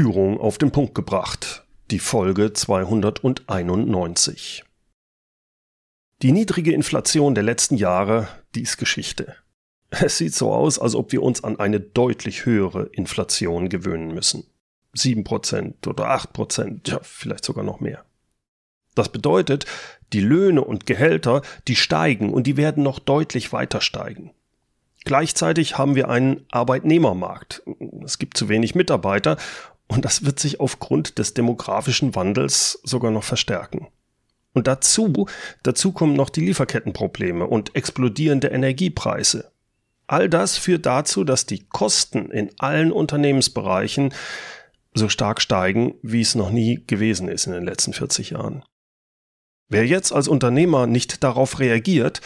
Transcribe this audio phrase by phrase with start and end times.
[0.00, 1.66] Führung auf den Punkt gebracht.
[1.90, 4.64] Die Folge 291.
[6.22, 9.36] Die niedrige Inflation der letzten Jahre, die ist Geschichte.
[9.90, 14.46] Es sieht so aus, als ob wir uns an eine deutlich höhere Inflation gewöhnen müssen.
[14.96, 18.02] 7% oder 8%, ja, vielleicht sogar noch mehr.
[18.94, 19.66] Das bedeutet,
[20.14, 24.32] die Löhne und Gehälter, die steigen und die werden noch deutlich weiter steigen.
[25.04, 27.62] Gleichzeitig haben wir einen Arbeitnehmermarkt.
[28.04, 29.38] Es gibt zu wenig Mitarbeiter
[29.90, 33.88] und das wird sich aufgrund des demografischen Wandels sogar noch verstärken.
[34.52, 35.26] Und dazu,
[35.64, 39.50] dazu kommen noch die Lieferkettenprobleme und explodierende Energiepreise.
[40.06, 44.14] All das führt dazu, dass die Kosten in allen Unternehmensbereichen
[44.94, 48.64] so stark steigen, wie es noch nie gewesen ist in den letzten 40 Jahren.
[49.68, 52.20] Wer jetzt als Unternehmer nicht darauf reagiert,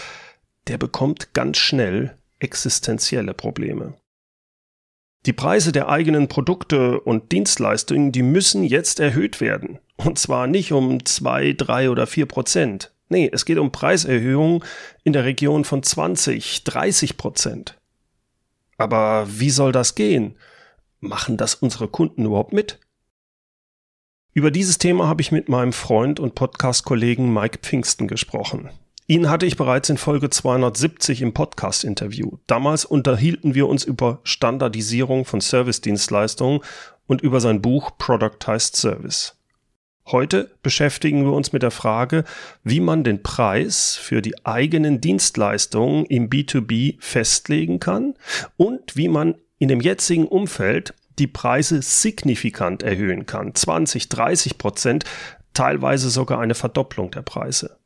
[0.67, 3.95] der bekommt ganz schnell existenzielle Probleme.
[5.27, 9.79] Die Preise der eigenen Produkte und Dienstleistungen, die müssen jetzt erhöht werden.
[9.97, 12.93] Und zwar nicht um zwei, drei oder vier Prozent.
[13.09, 14.63] Nee, es geht um Preiserhöhungen
[15.03, 17.79] in der Region von 20, 30 Prozent.
[18.77, 20.37] Aber wie soll das gehen?
[21.01, 22.81] Machen das unsere Kunden überhaupt mit?
[24.33, 28.69] Über dieses Thema habe ich mit meinem Freund und Podcast-Kollegen Mike Pfingsten gesprochen.
[29.07, 32.39] Ihn hatte ich bereits in Folge 270 im Podcast-Interview.
[32.47, 36.61] Damals unterhielten wir uns über Standardisierung von Service-Dienstleistungen
[37.07, 39.37] und über sein Buch Productized Service.
[40.07, 42.25] Heute beschäftigen wir uns mit der Frage,
[42.63, 48.15] wie man den Preis für die eigenen Dienstleistungen im B2B festlegen kann
[48.57, 53.55] und wie man in dem jetzigen Umfeld die Preise signifikant erhöhen kann.
[53.55, 55.05] 20, 30 Prozent,
[55.53, 57.77] teilweise sogar eine Verdopplung der Preise.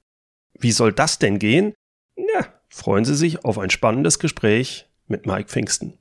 [0.58, 1.74] Wie soll das denn gehen?
[2.16, 5.94] Ja, freuen Sie sich auf ein spannendes Gespräch mit Mike Pfingsten.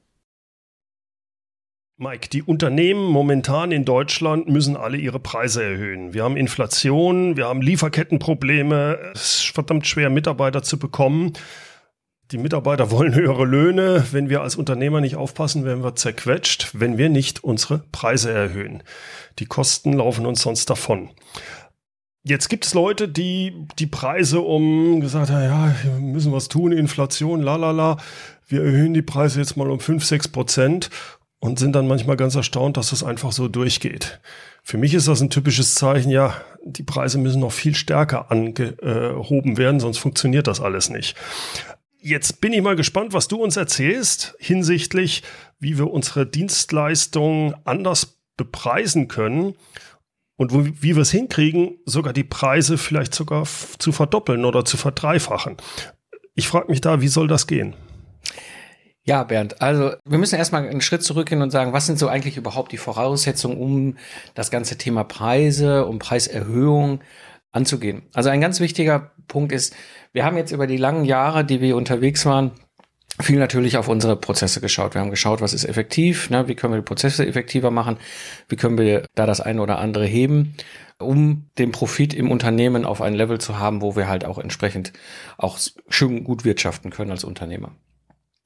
[2.00, 6.14] Mike, die Unternehmen momentan in Deutschland müssen alle ihre Preise erhöhen.
[6.14, 11.34] Wir haben Inflation, wir haben Lieferkettenprobleme, es ist verdammt schwer, Mitarbeiter zu bekommen.
[12.32, 14.06] Die Mitarbeiter wollen höhere Löhne.
[14.12, 18.84] Wenn wir als Unternehmer nicht aufpassen, werden wir zerquetscht, wenn wir nicht unsere Preise erhöhen.
[19.40, 21.10] Die Kosten laufen uns sonst davon.
[22.28, 26.74] Jetzt gibt es Leute, die die Preise um gesagt haben, ja, wir müssen was tun,
[26.74, 27.96] Inflation, lalala.
[28.50, 30.90] Wir erhöhen die Preise jetzt mal um 5, 6 Prozent
[31.40, 34.20] und sind dann manchmal ganz erstaunt, dass das einfach so durchgeht.
[34.62, 36.34] Für mich ist das ein typisches Zeichen, ja,
[36.66, 41.16] die Preise müssen noch viel stärker angehoben werden, sonst funktioniert das alles nicht.
[42.02, 45.24] Jetzt bin ich mal gespannt, was du uns erzählst hinsichtlich,
[45.60, 49.56] wie wir unsere Dienstleistungen anders bepreisen können
[50.38, 54.78] und wo, wie wir es hinkriegen, sogar die Preise vielleicht sogar zu verdoppeln oder zu
[54.78, 55.58] verdreifachen.
[56.36, 57.76] Ich frage mich da, wie soll das gehen?
[59.04, 62.38] Ja, Bernd, also wir müssen erstmal einen Schritt zurückgehen und sagen, was sind so eigentlich
[62.38, 63.98] überhaupt die Voraussetzungen, um
[64.36, 67.00] das ganze Thema Preise und Preiserhöhung
[67.54, 68.04] anzugehen.
[68.14, 69.74] Also ein ganz wichtiger Punkt ist,
[70.12, 72.52] wir haben jetzt über die langen Jahre, die wir unterwegs waren,
[73.20, 74.94] viel natürlich auf unsere Prozesse geschaut.
[74.94, 76.48] Wir haben geschaut, was ist effektiv, ne?
[76.48, 77.98] wie können wir die Prozesse effektiver machen,
[78.48, 80.56] wie können wir da das eine oder andere heben,
[81.00, 84.94] um den Profit im Unternehmen auf ein Level zu haben, wo wir halt auch entsprechend
[85.38, 85.58] auch
[85.90, 87.72] schön gut wirtschaften können als Unternehmer.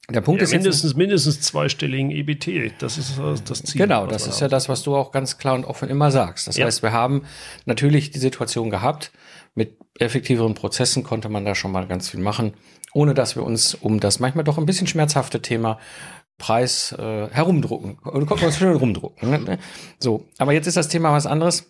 [0.09, 2.73] Der Punkt ja, ist mindestens, mindestens zweistelligen EBT.
[2.79, 3.81] Das ist das Ziel.
[3.81, 6.47] Genau, das ist ja das, was du auch ganz klar und offen immer sagst.
[6.47, 6.65] Das ja.
[6.65, 7.23] heißt, wir haben
[7.65, 9.11] natürlich die Situation gehabt,
[9.55, 12.53] mit effektiveren Prozessen konnte man da schon mal ganz viel machen
[12.93, 15.79] ohne dass wir uns um das manchmal doch ein bisschen schmerzhafte Thema
[16.37, 17.99] Preis äh, herumdrucken.
[18.03, 19.29] Oder kommt man schön rumdrucken.
[19.29, 19.59] Ne?
[19.99, 21.69] So, aber jetzt ist das Thema was anderes.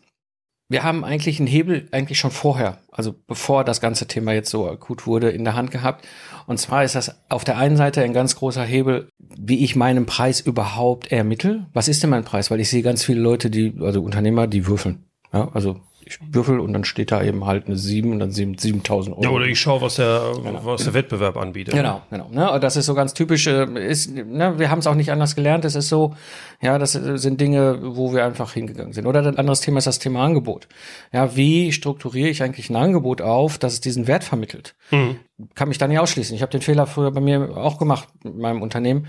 [0.69, 4.69] Wir haben eigentlich einen Hebel eigentlich schon vorher, also bevor das ganze Thema jetzt so
[4.69, 6.07] akut wurde, in der Hand gehabt.
[6.47, 10.05] Und zwar ist das auf der einen Seite ein ganz großer Hebel, wie ich meinen
[10.05, 11.67] Preis überhaupt ermittle.
[11.73, 12.51] Was ist denn mein Preis?
[12.51, 15.03] Weil ich sehe ganz viele Leute, die, also Unternehmer, die würfeln.
[15.33, 19.15] Ja, also ich würfel und dann steht da eben halt eine 7 und dann 7000
[19.15, 19.23] Euro.
[19.23, 20.65] Ja, oder ich schaue, was der, genau.
[20.65, 21.73] was der Wettbewerb anbietet.
[21.73, 22.29] Genau, genau.
[22.29, 22.59] Ne?
[22.59, 23.47] Das ist so ganz typisch.
[23.47, 24.59] Äh, ist, ne?
[24.59, 25.65] Wir haben es auch nicht anders gelernt.
[25.65, 26.15] Es ist so,
[26.61, 29.05] ja, das sind Dinge, wo wir einfach hingegangen sind.
[29.05, 30.67] Oder ein anderes Thema ist das Thema Angebot.
[31.11, 34.75] Ja, wie strukturiere ich eigentlich ein Angebot auf, dass es diesen Wert vermittelt?
[34.91, 35.17] Mhm.
[35.55, 36.35] Kann mich da nicht ausschließen.
[36.35, 39.07] Ich habe den Fehler früher bei mir auch gemacht mit meinem Unternehmen,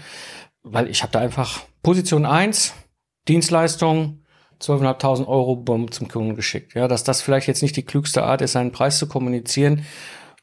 [0.63, 2.75] weil ich habe da einfach Position 1,
[3.29, 4.22] Dienstleistung,
[4.63, 6.75] 12.500 Euro bumm, zum Kunden geschickt.
[6.75, 9.85] Ja, dass das vielleicht jetzt nicht die klügste Art ist, seinen Preis zu kommunizieren,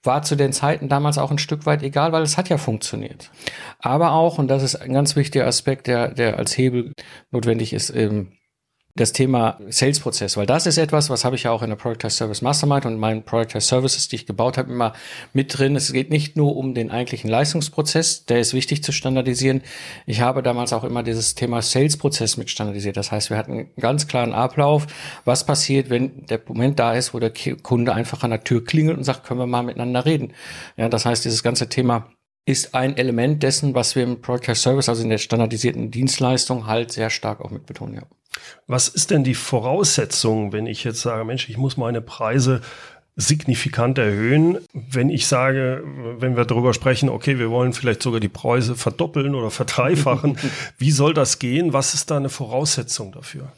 [0.04, 3.32] war zu den Zeiten damals auch ein Stück weit egal, weil es hat ja funktioniert.
[3.80, 6.94] Aber auch, und das ist ein ganz wichtiger Aspekt, der, der als Hebel
[7.32, 8.32] notwendig ist, ähm,
[9.00, 12.10] das Thema Sales-Prozess, weil das ist etwas, was habe ich ja auch in der Product
[12.10, 14.94] Service Mastermind und meinen Product Services, die ich gebaut habe, immer
[15.34, 15.76] mit drin.
[15.76, 19.62] Es geht nicht nur um den eigentlichen Leistungsprozess, der ist wichtig zu standardisieren.
[20.06, 22.98] Ich habe damals auch immer dieses Thema Sales-Prozess mit standardisiert.
[22.98, 24.88] Das heißt, wir hatten einen ganz klaren Ablauf,
[25.26, 27.32] was passiert, wenn der Moment da ist, wo der
[27.64, 30.34] Kunde einfach an der Tür klingelt und sagt, können wir mal miteinander reden.
[30.78, 32.10] Ja, das heißt, dieses ganze Thema
[32.46, 36.92] ist ein Element dessen, was wir im Product Service, also in der standardisierten Dienstleistung, halt
[36.92, 37.96] sehr stark auch mit betonen.
[37.96, 38.02] Ja.
[38.68, 42.62] Was ist denn die Voraussetzung, wenn ich jetzt sage, Mensch, ich muss meine Preise
[43.16, 45.84] signifikant erhöhen, wenn ich sage,
[46.20, 50.38] wenn wir darüber sprechen, okay, wir wollen vielleicht sogar die Preise verdoppeln oder verdreifachen,
[50.78, 51.74] wie soll das gehen?
[51.74, 53.52] Was ist da eine Voraussetzung dafür?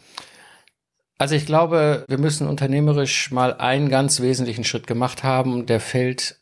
[1.20, 5.68] Also ich glaube, wir müssen unternehmerisch mal einen ganz wesentlichen Schritt gemacht haben.
[5.68, 6.41] Der fällt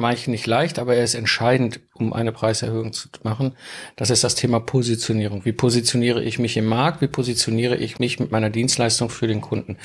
[0.00, 3.52] manchen nicht leicht, aber er ist entscheidend, um eine Preiserhöhung zu machen.
[3.96, 5.44] Das ist das Thema Positionierung.
[5.44, 7.00] Wie positioniere ich mich im Markt?
[7.00, 9.76] Wie positioniere ich mich mit meiner Dienstleistung für den Kunden?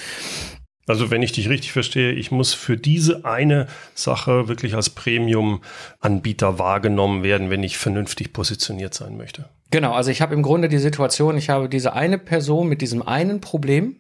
[0.88, 6.60] Also wenn ich dich richtig verstehe, ich muss für diese eine Sache wirklich als Premium-Anbieter
[6.60, 9.48] wahrgenommen werden, wenn ich vernünftig positioniert sein möchte.
[9.70, 13.08] Genau, also ich habe im Grunde die Situation, ich habe diese eine Person mit diesem
[13.08, 13.98] einen Problem,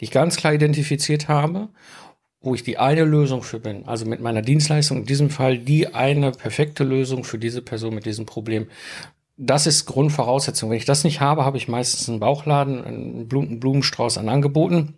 [0.00, 1.68] die ich ganz klar identifiziert habe
[2.40, 5.94] wo ich die eine Lösung für bin, also mit meiner Dienstleistung, in diesem Fall die
[5.94, 8.68] eine perfekte Lösung für diese Person mit diesem Problem.
[9.36, 10.70] Das ist Grundvoraussetzung.
[10.70, 14.94] Wenn ich das nicht habe, habe ich meistens einen Bauchladen, einen Blumenstrauß an Angeboten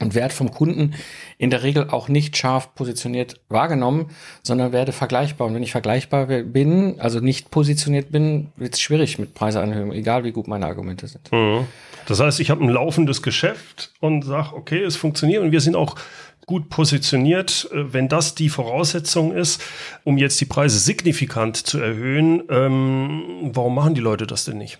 [0.00, 0.94] und werde vom Kunden
[1.38, 4.10] in der Regel auch nicht scharf positioniert wahrgenommen,
[4.42, 5.46] sondern werde vergleichbar.
[5.46, 10.24] Und wenn ich vergleichbar bin, also nicht positioniert bin, wird es schwierig mit Preisanhöhungen, egal
[10.24, 11.30] wie gut meine Argumente sind.
[11.30, 11.66] Mhm.
[12.06, 15.76] Das heißt, ich habe ein laufendes Geschäft und sage, okay, es funktioniert und wir sind
[15.76, 15.96] auch
[16.46, 19.62] gut positioniert, äh, wenn das die Voraussetzung ist,
[20.04, 24.78] um jetzt die Preise signifikant zu erhöhen, ähm, warum machen die Leute das denn nicht?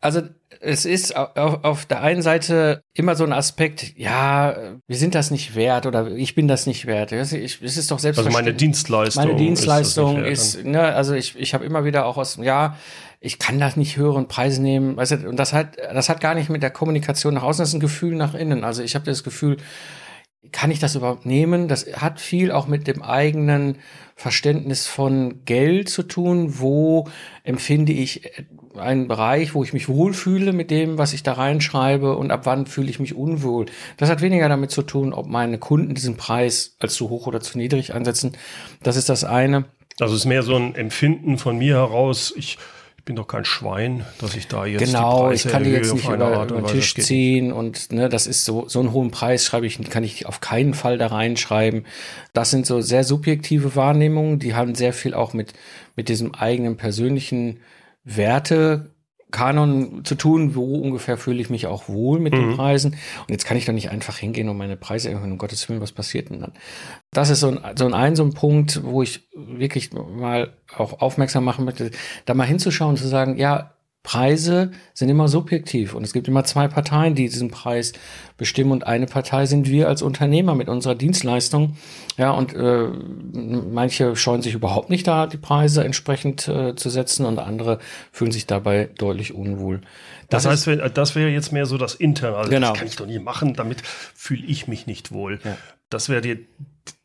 [0.00, 0.20] Also
[0.60, 4.54] es ist auf, auf, der einen Seite immer so ein Aspekt, ja,
[4.86, 7.10] wir sind das nicht wert oder ich bin das nicht wert.
[7.12, 8.26] Es ist doch selbstverständlich.
[8.26, 9.24] Also meine Dienstleistung.
[9.24, 12.76] Meine Dienstleistung ist, ist ne, also ich, ich habe immer wieder auch aus, ja,
[13.18, 14.94] ich kann das nicht hören, Preise nehmen.
[14.98, 17.70] Weißt du, und das hat, das hat gar nicht mit der Kommunikation nach außen, das
[17.70, 18.62] ist ein Gefühl nach innen.
[18.62, 19.56] Also ich habe das Gefühl,
[20.52, 21.68] kann ich das überhaupt nehmen?
[21.68, 23.76] Das hat viel auch mit dem eigenen
[24.16, 26.60] Verständnis von Geld zu tun.
[26.60, 27.08] Wo
[27.42, 28.30] empfinde ich
[28.76, 32.66] einen Bereich, wo ich mich wohlfühle mit dem, was ich da reinschreibe und ab wann
[32.66, 33.66] fühle ich mich unwohl?
[33.96, 37.40] Das hat weniger damit zu tun, ob meine Kunden diesen Preis als zu hoch oder
[37.40, 38.32] zu niedrig ansetzen.
[38.82, 39.64] Das ist das eine.
[40.00, 42.32] Also es ist mehr so ein Empfinden von mir heraus.
[42.36, 42.58] Ich
[43.04, 46.08] ich bin doch kein Schwein, dass ich da jetzt genau, ich kann die jetzt nicht
[46.08, 49.66] über, über den Tisch ziehen und ne, das ist so so einen hohen Preis schreibe
[49.66, 51.84] ich kann ich auf keinen Fall da reinschreiben.
[52.32, 55.52] Das sind so sehr subjektive Wahrnehmungen, die haben sehr viel auch mit
[55.96, 57.60] mit diesem eigenen persönlichen
[58.04, 58.93] Werte
[59.34, 62.38] Kanon zu tun, wo ungefähr fühle ich mich auch wohl mit mhm.
[62.38, 62.92] den Preisen.
[62.92, 65.32] Und jetzt kann ich doch nicht einfach hingehen und meine Preise erhöhen.
[65.32, 66.52] Um Gottes Willen, was passiert denn dann?
[67.10, 71.44] Das ist so ein, so ein, so ein Punkt, wo ich wirklich mal auch aufmerksam
[71.44, 71.90] machen möchte,
[72.26, 73.74] da mal hinzuschauen und zu sagen, ja,
[74.04, 77.94] Preise sind immer subjektiv und es gibt immer zwei Parteien, die diesen Preis
[78.36, 81.78] bestimmen und eine Partei sind wir als Unternehmer mit unserer Dienstleistung.
[82.18, 82.88] Ja, und äh,
[83.32, 87.78] manche scheuen sich überhaupt nicht da, die Preise entsprechend äh, zu setzen und andere
[88.12, 89.80] fühlen sich dabei deutlich unwohl.
[90.28, 92.36] Das, das heißt, das wäre jetzt mehr so das Interne.
[92.36, 92.70] Also genau.
[92.70, 95.40] Das kann ich doch nie machen, damit fühle ich mich nicht wohl.
[95.44, 95.56] Ja.
[95.88, 96.46] Das wäre die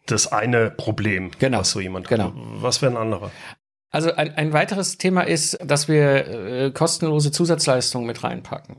[0.06, 1.60] das eine Problem, genau.
[1.60, 2.26] was so jemand genau.
[2.26, 2.34] hat.
[2.36, 3.32] Was wäre ein anderer?
[3.92, 8.78] Also ein, ein weiteres Thema ist, dass wir äh, kostenlose Zusatzleistungen mit reinpacken.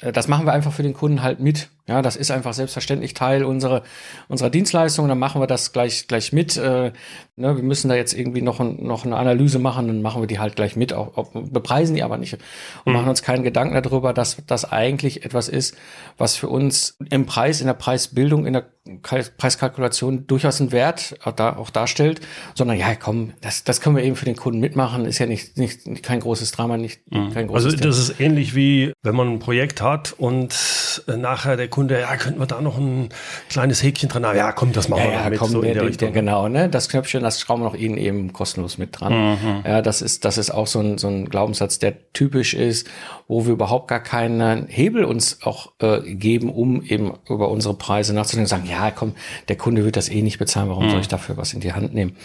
[0.00, 1.68] Äh, das machen wir einfach für den Kunden halt mit.
[1.88, 3.84] Ja, das ist einfach selbstverständlich Teil unserer,
[4.26, 5.06] unserer Dienstleistung.
[5.06, 6.56] Dann machen wir das gleich, gleich mit.
[6.56, 6.92] Äh,
[7.36, 10.26] ne, wir müssen da jetzt irgendwie noch, ein, noch eine Analyse machen, dann machen wir
[10.26, 10.92] die halt gleich mit.
[10.92, 12.40] Auch, auch, bepreisen die aber nicht und
[12.86, 12.92] mhm.
[12.94, 15.76] machen uns keinen Gedanken darüber, dass das eigentlich etwas ist,
[16.18, 18.66] was für uns im Preis, in der Preisbildung, in der
[19.02, 22.20] Preiskalkulation durchaus einen Wert auch, da, auch darstellt,
[22.54, 25.04] sondern ja, komm, das, das können wir eben für den Kunden mitmachen.
[25.04, 27.32] Ist ja nicht, nicht, nicht kein großes Drama, nicht mhm.
[27.32, 28.12] kein großes Also das Thema.
[28.12, 29.85] ist ähnlich wie, wenn man ein Projekt hat
[30.18, 33.08] und äh, nachher der Kunde, ja, könnten wir da noch ein
[33.48, 34.36] kleines Häkchen dran haben?
[34.36, 35.38] Ja, komm, das machen ja, wir ja, mit.
[35.38, 36.68] Komm, so der, der, der, genau, ne?
[36.68, 39.12] Das Knöpfchen, das schrauben wir noch Ihnen eben kostenlos mit dran.
[39.12, 39.62] Mhm.
[39.64, 42.88] Ja, das ist, das ist auch so ein, so ein Glaubenssatz, der typisch ist,
[43.28, 48.14] wo wir überhaupt gar keinen Hebel uns auch äh, geben, um eben über unsere Preise
[48.14, 49.14] nachzudenken und sagen, ja, komm,
[49.48, 50.90] der Kunde wird das eh nicht bezahlen, warum mhm.
[50.90, 52.16] soll ich dafür was in die Hand nehmen?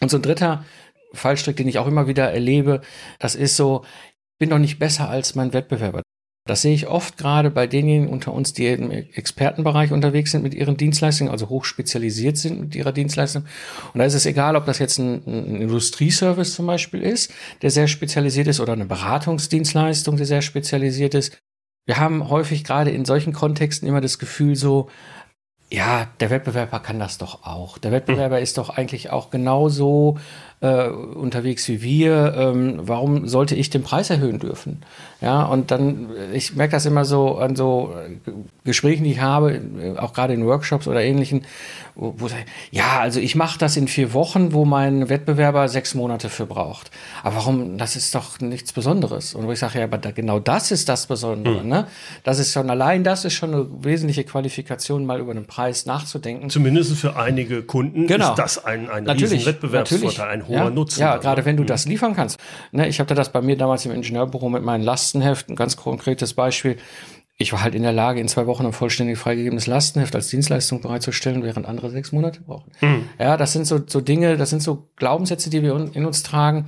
[0.00, 0.64] Und so ein dritter
[1.12, 2.80] Fallstrick, den ich auch immer wieder erlebe,
[3.18, 3.84] das ist so,
[4.38, 6.02] bin doch nicht besser als mein Wettbewerber.
[6.50, 10.52] Das sehe ich oft gerade bei denjenigen unter uns, die im Expertenbereich unterwegs sind mit
[10.52, 13.44] ihren Dienstleistungen, also hochspezialisiert sind mit ihrer Dienstleistung.
[13.94, 17.70] Und da ist es egal, ob das jetzt ein, ein Industrieservice zum Beispiel ist, der
[17.70, 21.38] sehr spezialisiert ist, oder eine Beratungsdienstleistung, die sehr spezialisiert ist,
[21.86, 24.90] wir haben häufig gerade in solchen Kontexten immer das Gefühl so,
[25.72, 27.78] ja, der Wettbewerber kann das doch auch.
[27.78, 28.42] Der Wettbewerber hm.
[28.42, 30.18] ist doch eigentlich auch genauso
[30.60, 32.34] äh, unterwegs wie wir.
[32.36, 34.82] Ähm, warum sollte ich den Preis erhöhen dürfen?
[35.20, 38.30] Ja, und dann, ich merke das immer so an so äh,
[38.64, 41.42] Gesprächen, die ich habe, äh, auch gerade in Workshops oder ähnlichen,
[41.94, 42.28] wo, wo
[42.70, 46.90] ja, also ich mache das in vier Wochen, wo mein Wettbewerber sechs Monate für braucht.
[47.22, 47.76] Aber warum?
[47.76, 49.34] Das ist doch nichts Besonderes.
[49.34, 51.62] Und wo ich sage, ja, aber da, genau das ist das Besondere.
[51.62, 51.68] Mhm.
[51.68, 51.86] Ne?
[52.24, 56.48] Das ist schon allein, das ist schon eine wesentliche Qualifikation, mal über den Preis nachzudenken.
[56.48, 58.30] Zumindest für einige Kunden genau.
[58.30, 61.00] ist das ein, ein natürlich, Wettbewerbsvorteil, ein hoher ja, Nutzen.
[61.00, 61.68] Ja, gerade wenn du mhm.
[61.68, 62.38] das liefern kannst.
[62.72, 65.76] Ne, ich hatte das bei mir damals im Ingenieurbüro mit meinen Lasten Lastenheft, ein ganz
[65.76, 66.76] konkretes Beispiel.
[67.38, 70.82] Ich war halt in der Lage, in zwei Wochen ein vollständig freigegebenes Lastenheft als Dienstleistung
[70.82, 72.70] bereitzustellen, während andere sechs Monate brauchen.
[72.80, 73.08] Mhm.
[73.18, 76.66] Ja, das sind so, so Dinge, das sind so Glaubenssätze, die wir in uns tragen,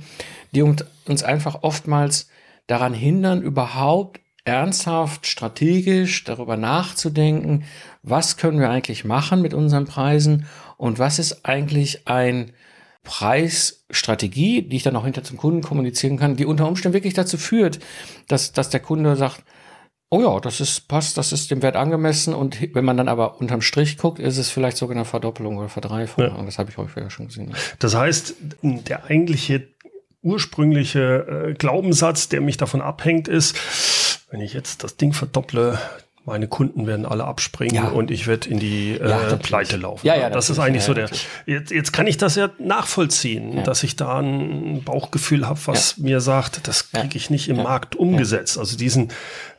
[0.51, 2.27] die uns einfach oftmals
[2.65, 7.63] daran hindern, überhaupt ernsthaft, strategisch darüber nachzudenken,
[8.01, 10.47] was können wir eigentlich machen mit unseren Preisen
[10.77, 12.51] und was ist eigentlich ein
[13.03, 17.37] Preisstrategie, die ich dann auch hinter zum Kunden kommunizieren kann, die unter Umständen wirklich dazu
[17.37, 17.79] führt,
[18.27, 19.43] dass, dass der Kunde sagt,
[20.09, 23.41] oh ja, das ist, passt, das ist dem Wert angemessen und wenn man dann aber
[23.41, 26.37] unterm Strich guckt, ist es vielleicht sogar eine Verdoppelung oder Verdreifachung.
[26.37, 26.43] Ja.
[26.43, 27.53] Das habe ich häufiger schon gesehen.
[27.79, 29.67] Das heißt, der eigentliche
[30.21, 33.57] ursprüngliche äh, Glaubenssatz, der mich davon abhängt, ist,
[34.29, 35.79] wenn ich jetzt das Ding verdopple,
[36.25, 37.89] meine Kunden werden alle abspringen ja.
[37.89, 40.05] und ich werde in die äh, ja, Pleite laufen.
[40.07, 41.09] Ja, ja, das ist eigentlich so der.
[41.45, 46.21] Jetzt, jetzt kann ich das ja nachvollziehen, dass ich da ein Bauchgefühl habe, was mir
[46.21, 48.57] sagt, das kriege ich nicht im Markt umgesetzt.
[48.57, 49.11] Also diesen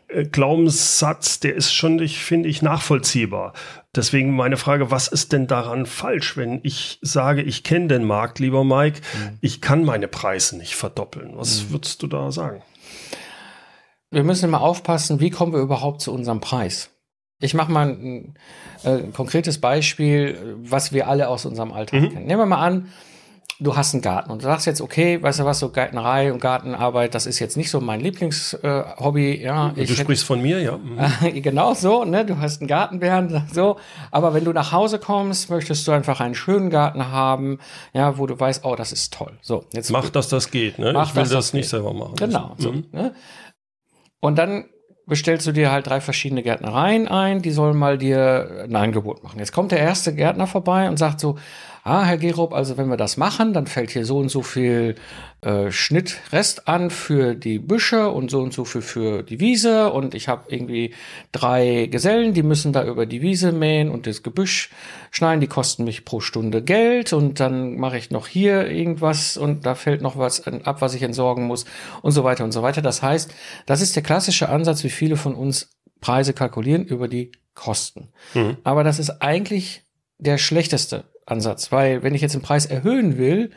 [0.08, 3.52] äh, Glaubenssatz, der ist schon, ich finde ich, nachvollziehbar.
[3.94, 8.38] Deswegen meine Frage, was ist denn daran falsch, wenn ich sage, ich kenne den Markt,
[8.38, 9.38] lieber Mike, mhm.
[9.40, 11.32] ich kann meine Preise nicht verdoppeln.
[11.34, 11.72] Was mhm.
[11.72, 12.62] würdest du da sagen?
[14.14, 16.90] Wir müssen immer aufpassen, wie kommen wir überhaupt zu unserem Preis.
[17.40, 18.34] Ich mache mal ein,
[18.84, 22.08] äh, konkretes Beispiel, was wir alle aus unserem Alltag mhm.
[22.10, 22.26] kennen.
[22.26, 22.88] Nehmen wir mal an,
[23.60, 26.40] du hast einen Garten und du sagst jetzt, okay, weißt du was, so Gärtnerei und
[26.40, 29.32] Gartenarbeit, das ist jetzt nicht so mein Lieblingshobby.
[29.32, 30.76] Äh, ja, du sprichst hätte, von mir, ja.
[30.76, 31.42] Mhm.
[31.42, 32.24] genau so, ne?
[32.24, 33.76] Du hast einen Gartenbären, so.
[34.10, 37.58] Aber wenn du nach Hause kommst, möchtest du einfach einen schönen Garten haben,
[37.92, 39.32] ja, wo du weißt, oh, das ist toll.
[39.40, 40.92] So, jetzt mach, dass das geht, ne?
[40.92, 42.16] Mach, ich will das, das nicht selber machen.
[42.16, 42.72] Genau, so.
[42.72, 42.84] Mhm.
[42.92, 43.14] Ne?
[44.24, 44.64] Und dann
[45.04, 49.38] bestellst du dir halt drei verschiedene Gärtnereien ein, die sollen mal dir ein Angebot machen.
[49.38, 51.36] Jetzt kommt der erste Gärtner vorbei und sagt so,
[51.84, 54.94] ah, Herr Gerob, also wenn wir das machen, dann fällt hier so und so viel
[55.42, 60.14] äh, Schnittrest an für die Büsche und so und so viel für die Wiese und
[60.14, 60.94] ich habe irgendwie
[61.30, 64.70] drei Gesellen, die müssen da über die Wiese mähen und das Gebüsch
[65.10, 69.66] schneiden, die kosten mich pro Stunde Geld und dann mache ich noch hier irgendwas und
[69.66, 71.66] da fällt noch was ab, was ich entsorgen muss
[72.00, 72.80] und so weiter und so weiter.
[72.80, 73.30] Das heißt,
[73.66, 75.68] das ist der klassische Ansatz, wie viele von uns
[76.00, 78.08] Preise kalkulieren über die Kosten.
[78.32, 78.56] Mhm.
[78.64, 79.82] Aber das ist eigentlich
[80.18, 83.50] der schlechteste Ansatz, weil wenn ich jetzt den Preis erhöhen will,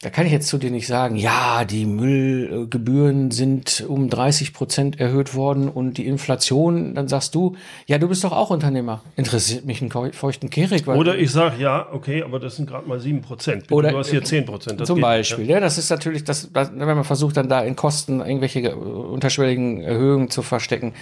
[0.00, 5.00] da kann ich jetzt zu dir nicht sagen, ja, die Müllgebühren sind um 30 Prozent
[5.00, 9.02] erhöht worden und die Inflation, dann sagst du, ja, du bist doch auch Unternehmer.
[9.16, 10.86] Interessiert mich ein feuchten Kehrig.
[10.86, 13.72] Oder ich sage, ja, okay, aber das sind gerade mal 7 Prozent.
[13.72, 14.86] Oder du hast hier 10 Prozent.
[14.86, 15.54] Zum Beispiel, ja.
[15.54, 15.60] ja.
[15.60, 20.42] das ist natürlich, das, wenn man versucht, dann da in Kosten irgendwelche unterschwelligen Erhöhungen zu
[20.42, 20.92] verstecken.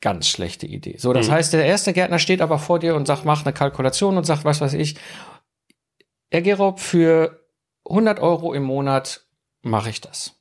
[0.00, 0.96] Ganz schlechte Idee.
[0.98, 1.32] So, das mhm.
[1.32, 4.44] heißt, der erste Gärtner steht aber vor dir und sagt, mach eine Kalkulation und sagt,
[4.44, 4.96] was weiß ich,
[6.30, 7.44] Herr Gerob, für
[7.88, 9.26] 100 Euro im Monat
[9.62, 10.40] mache ich das.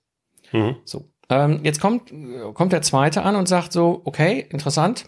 [0.52, 0.78] Mhm.
[0.86, 1.10] So.
[1.30, 2.12] Ähm, jetzt kommt,
[2.54, 5.06] kommt der zweite an und sagt so, okay, interessant,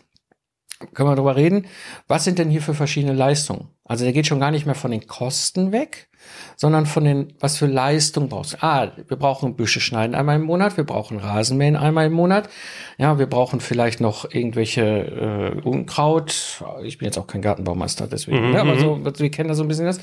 [0.93, 1.67] können wir darüber reden.
[2.07, 3.69] Was sind denn hier für verschiedene Leistungen?
[3.85, 6.07] Also der geht schon gar nicht mehr von den Kosten weg,
[6.55, 8.57] sondern von den, was für Leistung brauchst du?
[8.61, 12.50] Ah, wir brauchen Büsche schneiden einmal im Monat, wir brauchen Rasenmähen einmal im Monat,
[12.97, 16.63] ja, wir brauchen vielleicht noch irgendwelche äh, Unkraut.
[16.83, 18.51] Ich bin jetzt auch kein Gartenbaumeister, deswegen, mhm.
[18.51, 20.00] ne, aber so, wir kennen da so ein bisschen das.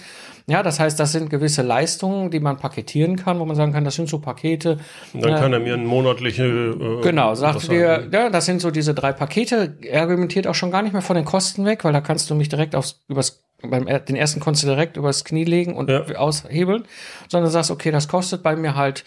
[0.48, 3.84] Ja, das heißt, das sind gewisse Leistungen, die man paketieren kann, wo man sagen kann,
[3.84, 4.78] das sind so Pakete.
[5.12, 6.44] dann äh, kann er mir ein monatliche.
[6.44, 9.76] Äh, genau, sagt dir, ja, das sind so diese drei Pakete.
[9.82, 12.34] Er argumentiert auch schon gar nicht mehr von den Kosten weg, weil da kannst du
[12.34, 16.04] mich direkt aufs, übers beim den ersten konntest du direkt übers Knie legen und ja.
[16.14, 16.84] aushebeln,
[17.28, 19.04] sondern sagst, okay, das kostet bei mir halt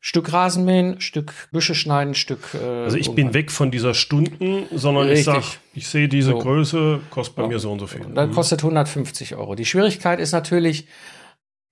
[0.00, 2.54] Stück Rasenmähen, Stück Büsche schneiden, Stück.
[2.54, 5.20] Äh, also ich bin weg von dieser Stunden, sondern Richtig.
[5.20, 6.38] ich sage, ich sehe diese so.
[6.38, 7.48] Größe, kostet bei ja.
[7.48, 8.06] mir so und so viel.
[8.14, 8.34] dann mhm.
[8.34, 9.56] kostet 150 Euro.
[9.56, 10.86] Die Schwierigkeit ist natürlich,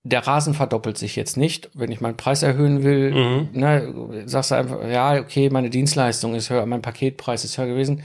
[0.02, 1.70] der Rasen verdoppelt sich jetzt nicht.
[1.74, 3.48] Wenn ich meinen Preis erhöhen will, mhm.
[3.52, 8.02] ne, sagst du einfach, ja, okay, meine Dienstleistung ist höher, mein Paketpreis ist höher gewesen.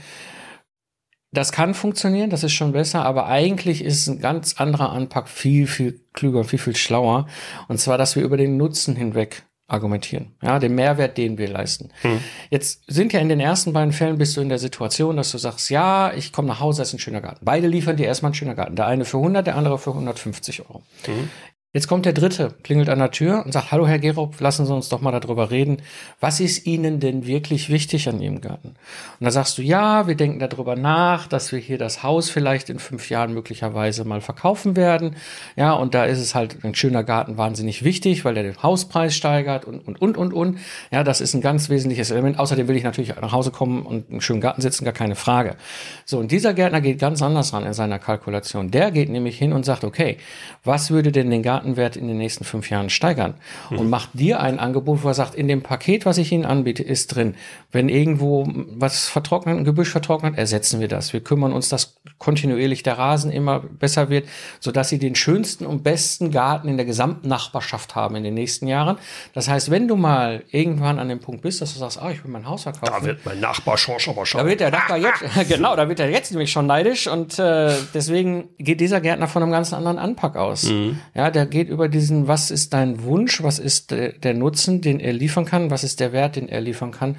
[1.34, 5.66] Das kann funktionieren, das ist schon besser, aber eigentlich ist ein ganz anderer Anpack viel,
[5.66, 7.26] viel klüger, viel, viel schlauer.
[7.68, 10.32] Und zwar, dass wir über den Nutzen hinweg argumentieren.
[10.42, 11.90] Ja, den Mehrwert, den wir leisten.
[12.02, 12.20] Hm.
[12.50, 15.38] Jetzt sind ja in den ersten beiden Fällen bist du in der Situation, dass du
[15.38, 17.44] sagst, ja, ich komme nach Hause, das ist ein schöner Garten.
[17.44, 18.76] Beide liefern dir erstmal einen schönen Garten.
[18.76, 20.82] Der eine für 100, der andere für 150 Euro.
[21.04, 21.30] Hm.
[21.74, 24.74] Jetzt kommt der Dritte, klingelt an der Tür und sagt, hallo Herr Gerob, lassen Sie
[24.74, 25.78] uns doch mal darüber reden.
[26.20, 28.74] Was ist Ihnen denn wirklich wichtig an Ihrem Garten?
[29.18, 32.68] Und da sagst du, ja, wir denken darüber nach, dass wir hier das Haus vielleicht
[32.68, 35.16] in fünf Jahren möglicherweise mal verkaufen werden.
[35.56, 39.14] Ja, und da ist es halt ein schöner Garten wahnsinnig wichtig, weil der den Hauspreis
[39.14, 40.58] steigert und, und, und, und, und.
[40.90, 42.38] Ja, das ist ein ganz wesentliches Element.
[42.38, 45.56] Außerdem will ich natürlich nach Hause kommen und einen schönen Garten sitzen, gar keine Frage.
[46.04, 48.70] So, und dieser Gärtner geht ganz anders ran in seiner Kalkulation.
[48.70, 50.18] Der geht nämlich hin und sagt, okay,
[50.64, 53.34] was würde denn den Garten Datenwert in den nächsten fünf Jahren steigern
[53.70, 53.78] mhm.
[53.78, 56.82] und macht dir ein Angebot, wo er sagt, in dem Paket, was ich Ihnen anbiete,
[56.82, 57.34] ist drin,
[57.70, 61.12] wenn irgendwo was vertrocknet, ein Gebüsch vertrocknet, ersetzen wir das.
[61.12, 64.28] Wir kümmern uns, dass kontinuierlich der Rasen immer besser wird,
[64.60, 68.66] sodass Sie den schönsten und besten Garten in der gesamten Nachbarschaft haben in den nächsten
[68.66, 68.98] Jahren.
[69.34, 72.24] Das heißt, wenn du mal irgendwann an dem Punkt bist, dass du sagst, ah, ich
[72.24, 72.92] will mein Haus verkaufen.
[72.92, 74.40] Da wird mein Nachbar schon aber schon.
[74.40, 77.72] Da wird der Nachbar jetzt, genau, da wird er jetzt nämlich schon neidisch und äh,
[77.94, 80.64] deswegen geht dieser Gärtner von einem ganz anderen Anpack aus.
[80.64, 80.98] Mhm.
[81.14, 85.12] Ja, der geht über diesen, was ist dein Wunsch, was ist der, Nutzen, den er
[85.12, 87.16] liefern kann, was ist der Wert, den er liefern kann.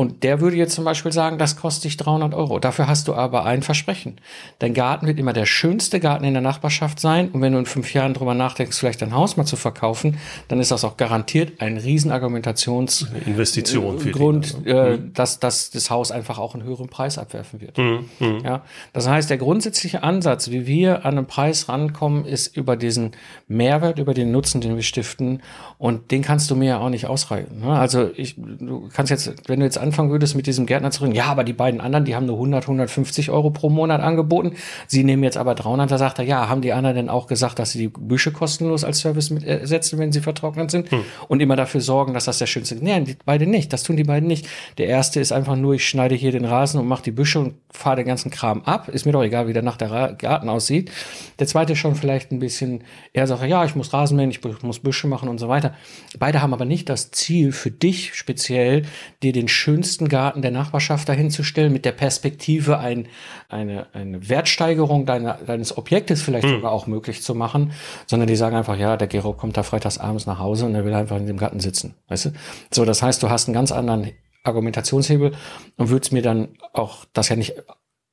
[0.00, 2.60] Und der würde jetzt zum Beispiel sagen, das kostet dich 300 Euro.
[2.60, 4.20] Dafür hast du aber ein Versprechen.
[4.60, 7.30] Dein Garten wird immer der schönste Garten in der Nachbarschaft sein.
[7.32, 10.60] Und wenn du in fünf Jahren drüber nachdenkst, vielleicht dein Haus mal zu verkaufen, dann
[10.60, 14.92] ist das auch garantiert ein riesen Argumentationsinvestition für Grund, die, also.
[14.92, 15.14] äh, mhm.
[15.14, 17.76] dass, dass das Haus einfach auch einen höheren Preis abwerfen wird.
[17.76, 18.08] Mhm.
[18.20, 18.38] Mhm.
[18.44, 18.62] Ja,
[18.92, 23.16] das heißt, der grundsätzliche Ansatz, wie wir an einen Preis rankommen, ist über diesen
[23.48, 25.42] Mehrwert, über den Nutzen, den wir stiften.
[25.76, 27.62] Und den kannst du mir ja auch nicht ausreichen.
[27.62, 27.76] Ne?
[27.76, 31.14] Also ich, du kannst jetzt, wenn du jetzt anfangen würdest, mit diesem Gärtner zu reden,
[31.14, 34.52] ja, aber die beiden anderen, die haben nur 100, 150 Euro pro Monat angeboten.
[34.86, 35.90] Sie nehmen jetzt aber 300.
[35.90, 38.84] Da sagt er, ja, haben die anderen denn auch gesagt, dass sie die Büsche kostenlos
[38.84, 40.90] als Service mit ersetzen, wenn sie vertrocknet sind?
[40.90, 41.02] Hm.
[41.28, 42.82] Und immer dafür sorgen, dass das der schönste ist.
[42.82, 43.72] Nein, die beide nicht.
[43.72, 44.46] Das tun die beiden nicht.
[44.78, 47.54] Der erste ist einfach nur, ich schneide hier den Rasen und mache die Büsche und
[47.70, 48.88] fahre den ganzen Kram ab.
[48.88, 50.90] Ist mir doch egal, wie der nach der Garten aussieht.
[51.38, 54.80] Der zweite schon vielleicht ein bisschen, er sagt, ja, ich muss Rasen mähen, ich muss
[54.80, 55.74] Büsche machen und so weiter.
[56.18, 58.82] Beide haben aber nicht das Ziel für dich speziell,
[59.22, 63.06] dir den schönsten schönsten Garten der Nachbarschaft dahinzustellen, mit der Perspektive ein,
[63.48, 66.56] eine, eine Wertsteigerung deiner, deines Objektes vielleicht hm.
[66.56, 67.72] sogar auch möglich zu machen,
[68.06, 70.84] sondern die sagen einfach, ja, der Gero kommt da freitags abends nach Hause und er
[70.84, 71.94] will einfach in dem Garten sitzen.
[72.08, 72.30] Weißt du?
[72.72, 74.10] So, das heißt, du hast einen ganz anderen
[74.42, 75.32] Argumentationshebel
[75.76, 77.54] und würdest mir dann auch das ja nicht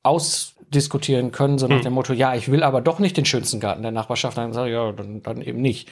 [0.04, 1.82] ausdiskutieren können, so nach hm.
[1.82, 4.68] dem Motto, ja, ich will aber doch nicht den schönsten Garten der Nachbarschaft, dann sage
[4.68, 5.88] ich, ja, dann, dann eben nicht.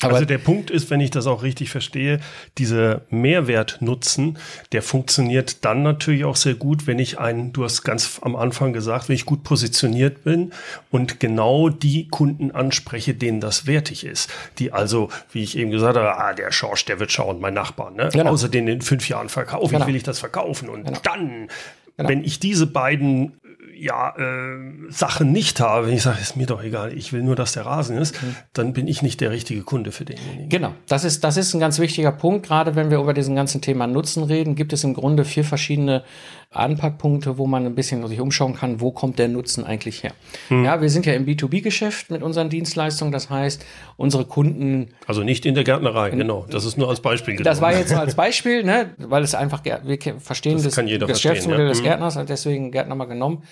[0.00, 2.20] Aber also der Punkt ist, wenn ich das auch richtig verstehe,
[2.58, 4.38] dieser Mehrwertnutzen,
[4.72, 8.72] der funktioniert dann natürlich auch sehr gut, wenn ich einen, du hast ganz am Anfang
[8.72, 10.52] gesagt, wenn ich gut positioniert bin
[10.90, 14.30] und genau die Kunden anspreche, denen das wertig ist.
[14.58, 17.90] Die also, wie ich eben gesagt habe, ah, der Schorsch, der wird schauen, mein Nachbar,
[17.90, 18.10] ne?
[18.12, 18.30] Genau.
[18.30, 19.80] Außer den in fünf Jahren verkaufe genau.
[19.84, 20.68] ich, will ich das verkaufen.
[20.68, 21.00] Und genau.
[21.02, 21.48] dann
[21.96, 22.08] Genau.
[22.10, 23.40] Wenn ich diese beiden
[23.78, 27.36] ja, äh, Sachen nicht habe, wenn ich sage, ist mir doch egal, ich will nur,
[27.36, 28.36] dass der Rasen ist, mhm.
[28.52, 30.48] dann bin ich nicht der richtige Kunde für denjenigen.
[30.48, 32.46] Genau, das ist, das ist ein ganz wichtiger Punkt.
[32.46, 36.04] Gerade wenn wir über diesen ganzen Thema Nutzen reden, gibt es im Grunde vier verschiedene
[36.50, 40.12] Anpackpunkte, wo man ein bisschen sich umschauen kann, wo kommt der Nutzen eigentlich her.
[40.48, 40.64] Mhm.
[40.64, 43.12] Ja, wir sind ja im B2B-Geschäft mit unseren Dienstleistungen.
[43.12, 43.64] Das heißt,
[43.96, 44.88] unsere Kunden.
[45.06, 46.46] Also nicht in der Gärtnerei, genau.
[46.48, 47.44] Das ist nur als Beispiel genommen.
[47.44, 51.68] Das war jetzt als Beispiel, ne, weil es einfach, wir verstehen das, das Geschäftsmodell ja.
[51.68, 51.84] des mhm.
[51.84, 53.42] Gärtners, deswegen Gärtner mal genommen.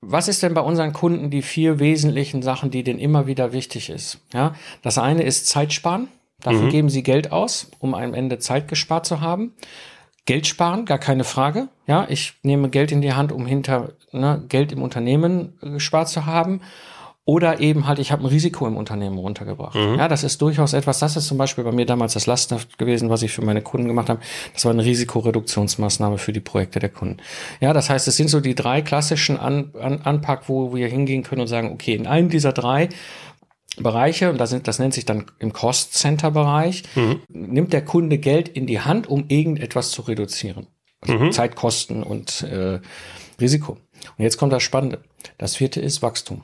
[0.00, 3.90] Was ist denn bei unseren Kunden die vier wesentlichen Sachen, die denen immer wieder wichtig
[3.90, 4.18] ist?
[4.32, 6.08] Ja, das eine ist Zeit sparen.
[6.40, 6.70] Dafür mhm.
[6.70, 9.54] geben sie Geld aus, um am Ende Zeit gespart zu haben.
[10.24, 11.68] Geld sparen, gar keine Frage.
[11.86, 16.26] Ja, ich nehme Geld in die Hand, um hinter ne, Geld im Unternehmen gespart zu
[16.26, 16.60] haben.
[17.28, 19.74] Oder eben halt, ich habe ein Risiko im Unternehmen runtergebracht.
[19.74, 19.96] Mhm.
[19.96, 23.10] Ja, das ist durchaus etwas, das ist zum Beispiel bei mir damals das Lastenhaft gewesen,
[23.10, 24.20] was ich für meine Kunden gemacht habe.
[24.54, 27.18] Das war eine Risikoreduktionsmaßnahme für die Projekte der Kunden.
[27.60, 31.22] Ja, das heißt, es sind so die drei klassischen An An Anpack, wo wir hingehen
[31.22, 32.88] können und sagen, okay, in einem dieser drei
[33.76, 37.20] Bereiche, und das, sind, das nennt sich dann im Cost-Center-Bereich, mhm.
[37.28, 40.68] nimmt der Kunde Geld in die Hand, um irgendetwas zu reduzieren.
[41.02, 41.32] Also mhm.
[41.32, 42.80] Zeitkosten und äh,
[43.38, 43.72] Risiko.
[44.16, 45.02] Und jetzt kommt das Spannende.
[45.36, 46.40] Das vierte ist Wachstum.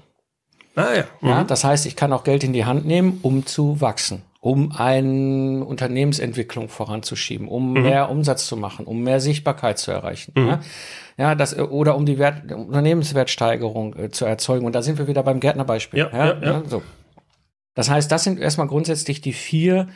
[0.77, 1.05] Ah, ja.
[1.21, 1.29] Mhm.
[1.29, 1.45] ja.
[1.45, 5.65] Das heißt, ich kann auch Geld in die Hand nehmen, um zu wachsen, um eine
[5.65, 7.83] Unternehmensentwicklung voranzuschieben, um mhm.
[7.83, 10.33] mehr Umsatz zu machen, um mehr Sichtbarkeit zu erreichen.
[10.37, 10.49] Mhm.
[10.49, 10.61] Ja?
[11.17, 14.67] ja, das oder um die Wert, Unternehmenswertsteigerung äh, zu erzeugen.
[14.67, 16.01] Und da sind wir wieder beim Gärtnerbeispiel.
[16.01, 16.63] Ja, ja, ja, ja.
[16.67, 16.83] So.
[17.75, 19.89] Das heißt, das sind erstmal grundsätzlich die vier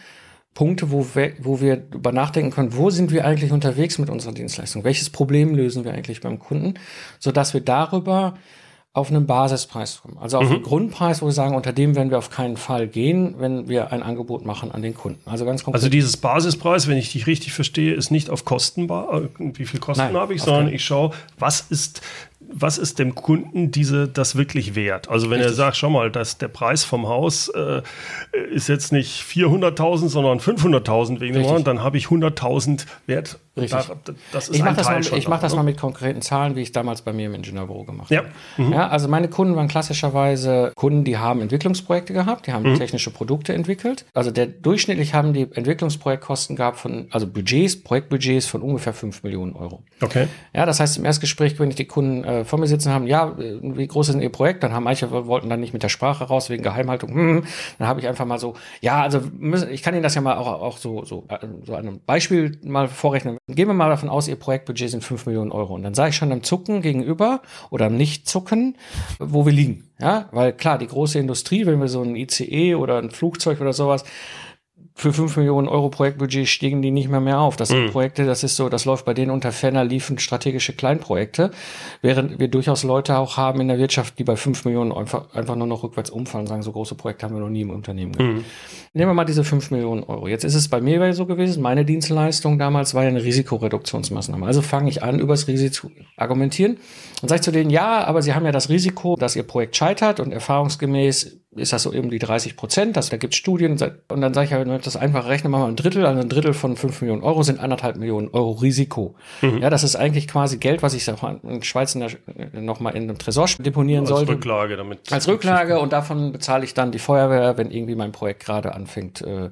[0.54, 4.32] Punkte, wo wir, wo wir über nachdenken können, wo sind wir eigentlich unterwegs mit unserer
[4.32, 4.82] Dienstleistung?
[4.82, 6.74] Welches Problem lösen wir eigentlich beim Kunden?
[7.20, 8.34] Sodass wir darüber
[8.98, 10.18] auf einen Basispreis kommen.
[10.18, 10.56] Also auf mhm.
[10.56, 13.92] einen Grundpreis, wo wir sagen, unter dem werden wir auf keinen Fall gehen, wenn wir
[13.92, 15.20] ein Angebot machen an den Kunden.
[15.28, 15.80] Also ganz konkret.
[15.80, 19.80] Also dieses Basispreis, wenn ich dich richtig verstehe, ist nicht auf Kosten, äh, wie viel
[19.80, 22.02] Kosten habe ich, sondern ich schaue, was ist
[22.50, 25.08] was ist dem Kunden diese das wirklich wert?
[25.08, 25.52] Also wenn Richtig.
[25.52, 27.82] er sagt, schau mal, dass der Preis vom Haus äh,
[28.52, 33.38] ist jetzt nicht 400.000, sondern 500.000 wegen dem Ort, dann habe ich 100.000 Wert.
[33.58, 33.86] Richtig.
[34.04, 36.62] Da, das ist ich mache das, mal, ich mach das mal mit konkreten Zahlen, wie
[36.62, 38.18] ich damals bei mir im Ingenieurbüro gemacht ja.
[38.18, 38.28] habe.
[38.56, 38.72] Mhm.
[38.72, 42.78] Ja, also meine Kunden waren klassischerweise Kunden, die haben Entwicklungsprojekte gehabt, die haben mhm.
[42.78, 44.04] technische Produkte entwickelt.
[44.14, 49.54] Also der durchschnittlich haben die Entwicklungsprojektkosten gehabt von, also Budgets, Projektbudgets von ungefähr 5 Millionen
[49.54, 49.82] Euro.
[50.00, 50.28] Okay.
[50.54, 53.36] Ja, das heißt im Erstgespräch, wenn ich die Kunden äh, vor mir sitzen haben, ja,
[53.36, 54.62] wie groß ist denn Ihr Projekt?
[54.62, 57.10] Dann haben manche wollten dann nicht mit der Sprache raus wegen Geheimhaltung.
[57.10, 57.44] Hm,
[57.78, 59.22] dann habe ich einfach mal so, ja, also
[59.70, 61.26] ich kann Ihnen das ja mal auch, auch so, so,
[61.64, 63.38] so an einem Beispiel mal vorrechnen.
[63.48, 65.74] Gehen wir mal davon aus, Ihr Projektbudget sind 5 Millionen Euro.
[65.74, 68.76] Und dann sage ich schon am Zucken gegenüber oder am Nicht-Zucken,
[69.18, 69.84] wo wir liegen.
[69.98, 73.72] Ja, weil klar, die große Industrie, wenn wir so ein ICE oder ein Flugzeug oder
[73.72, 74.04] sowas,
[74.98, 77.56] für 5 Millionen Euro Projektbudget stiegen die nicht mehr mehr auf.
[77.56, 77.90] Das sind mhm.
[77.90, 81.52] Projekte, das ist so, das läuft bei denen unter ferner liefen strategische Kleinprojekte,
[82.02, 85.54] während wir durchaus Leute auch haben in der Wirtschaft, die bei 5 Millionen einfach, einfach
[85.54, 88.10] nur noch rückwärts umfallen und sagen, so große Projekte haben wir noch nie im Unternehmen
[88.10, 88.34] gehabt.
[88.34, 88.44] Mhm.
[88.92, 90.26] Nehmen wir mal diese 5 Millionen Euro.
[90.26, 94.44] Jetzt ist es bei mir so gewesen, meine Dienstleistung damals war ja eine Risikoreduktionsmaßnahme.
[94.44, 96.78] Also fange ich an, übers Risiko zu argumentieren
[97.22, 100.18] und sage zu denen, ja, aber sie haben ja das Risiko, dass ihr Projekt scheitert
[100.18, 102.96] und erfahrungsgemäß ist das so eben die 30 Prozent.
[102.96, 105.50] Also da gibt es Studien und dann sage ich ja, wenn wir das einfach rechnen,
[105.50, 108.52] machen wir ein Drittel, also ein Drittel von 5 Millionen Euro sind anderthalb Millionen Euro
[108.52, 109.14] Risiko.
[109.42, 109.58] Mhm.
[109.58, 111.96] Ja, das ist eigentlich quasi Geld, was ich in Schweiz
[112.52, 114.32] nochmal in einem Tresor deponieren als sollte.
[114.32, 115.12] Als Rücklage damit.
[115.12, 119.22] Als Rücklage und davon bezahle ich dann die Feuerwehr, wenn irgendwie mein Projekt gerade anfängt
[119.22, 119.50] äh,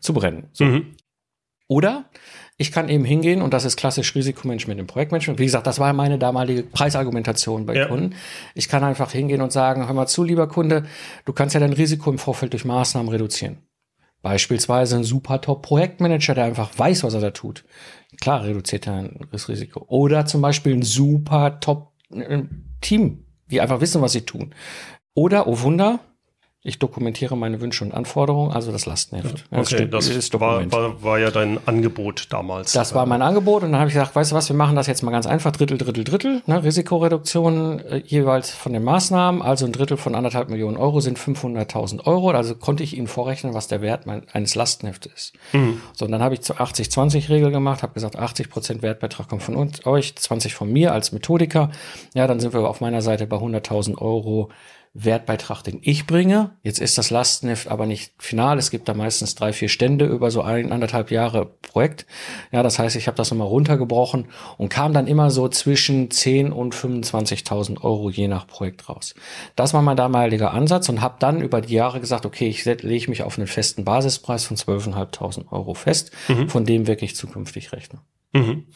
[0.00, 0.48] zu brennen.
[0.52, 0.64] So.
[0.64, 0.94] Mhm.
[1.68, 2.04] Oder
[2.56, 5.40] ich kann eben hingehen und das ist klassisch Risikomanagement im Projektmanagement.
[5.40, 7.86] Wie gesagt, das war meine damalige Preisargumentation bei ja.
[7.86, 8.14] Kunden.
[8.54, 10.84] Ich kann einfach hingehen und sagen, hör mal zu, lieber Kunde,
[11.24, 13.58] du kannst ja dein Risiko im Vorfeld durch Maßnahmen reduzieren.
[14.22, 17.64] Beispielsweise ein super Top-Projektmanager, der einfach weiß, was er da tut.
[18.20, 19.84] Klar reduziert er das Risiko.
[19.88, 24.54] Oder zum Beispiel ein super Top-Team, äh, die einfach wissen, was sie tun.
[25.14, 26.00] Oder, oh Wunder,
[26.66, 29.44] ich dokumentiere meine Wünsche und Anforderungen, also das Lastenheft.
[29.50, 32.72] Ja, okay, das, das war, war, war, ja dein Angebot damals.
[32.72, 34.86] Das war mein Angebot und dann habe ich gesagt, weißt du was, wir machen das
[34.86, 36.64] jetzt mal ganz einfach, Drittel, Drittel, Drittel, ne?
[36.64, 42.06] Risikoreduktion äh, jeweils von den Maßnahmen, also ein Drittel von anderthalb Millionen Euro sind 500.000
[42.06, 45.32] Euro, also konnte ich Ihnen vorrechnen, was der Wert mein, eines Lastenheftes ist.
[45.52, 45.82] Mhm.
[45.92, 49.56] So, und dann habe ich zur 80-20-Regel gemacht, habe gesagt, 80 Prozent Wertbeitrag kommt von
[49.56, 51.70] uns, euch, 20 von mir als Methodiker,
[52.14, 54.48] ja, dann sind wir auf meiner Seite bei 100.000 Euro
[54.96, 56.52] Wertbeitrag, den ich bringe.
[56.62, 58.58] Jetzt ist das Lastenheft aber nicht final.
[58.58, 62.06] Es gibt da meistens drei, vier Stände über so ein, anderthalb Jahre Projekt.
[62.52, 64.26] Ja, das heißt, ich habe das nochmal runtergebrochen
[64.56, 69.16] und kam dann immer so zwischen 10 und 25.000 Euro je nach Projekt raus.
[69.56, 73.10] Das war mein damaliger Ansatz und habe dann über die Jahre gesagt, okay, ich lege
[73.10, 76.48] mich auf einen festen Basispreis von 12.500 Euro fest, mhm.
[76.48, 77.98] von dem wirklich zukünftig rechne.
[78.32, 78.66] Mhm.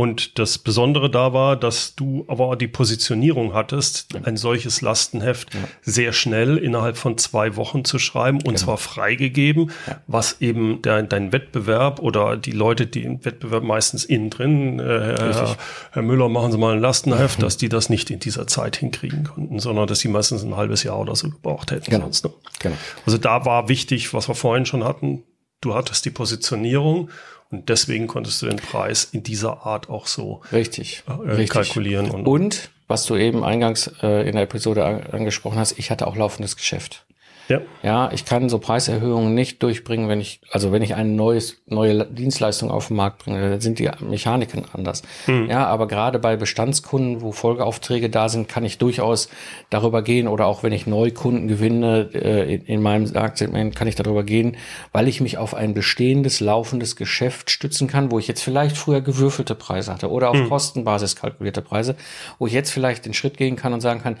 [0.00, 5.60] Und das Besondere da war, dass du aber die Positionierung hattest, ein solches Lastenheft ja.
[5.82, 8.56] sehr schnell innerhalb von zwei Wochen zu schreiben und genau.
[8.56, 10.00] zwar freigegeben, ja.
[10.06, 14.84] was eben dein, dein, Wettbewerb oder die Leute, die im Wettbewerb meistens innen drin, äh,
[14.84, 15.56] Herr,
[15.90, 17.42] Herr, Müller, machen Sie mal ein Lastenheft, mhm.
[17.42, 20.82] dass die das nicht in dieser Zeit hinkriegen konnten, sondern dass sie meistens ein halbes
[20.82, 21.90] Jahr oder so gebraucht hätten.
[21.90, 22.04] Genau.
[22.04, 22.32] Sonst, ne?
[22.58, 22.76] genau.
[23.04, 25.24] Also da war wichtig, was wir vorhin schon hatten,
[25.60, 27.10] du hattest die Positionierung
[27.50, 31.50] und deswegen konntest du den Preis in dieser Art auch so richtig, äh, richtig.
[31.50, 32.10] kalkulieren.
[32.10, 36.16] Und, und was du eben eingangs äh, in der Episode angesprochen hast, ich hatte auch
[36.16, 37.04] laufendes Geschäft.
[37.50, 37.60] Ja.
[37.82, 42.06] ja, ich kann so Preiserhöhungen nicht durchbringen, wenn ich, also wenn ich eine neues, neue
[42.06, 45.02] Dienstleistung auf den Markt bringe, dann sind die Mechaniken anders.
[45.26, 45.50] Hm.
[45.50, 49.28] Ja, aber gerade bei Bestandskunden, wo Folgeaufträge da sind, kann ich durchaus
[49.68, 53.96] darüber gehen oder auch wenn ich Neukunden gewinne äh, in, in meinem Marktsegment, kann ich
[53.96, 54.56] darüber gehen,
[54.92, 59.00] weil ich mich auf ein bestehendes, laufendes Geschäft stützen kann, wo ich jetzt vielleicht früher
[59.00, 60.48] gewürfelte Preise hatte oder auf hm.
[60.48, 61.96] Kostenbasis kalkulierte Preise,
[62.38, 64.18] wo ich jetzt vielleicht den Schritt gehen kann und sagen kann,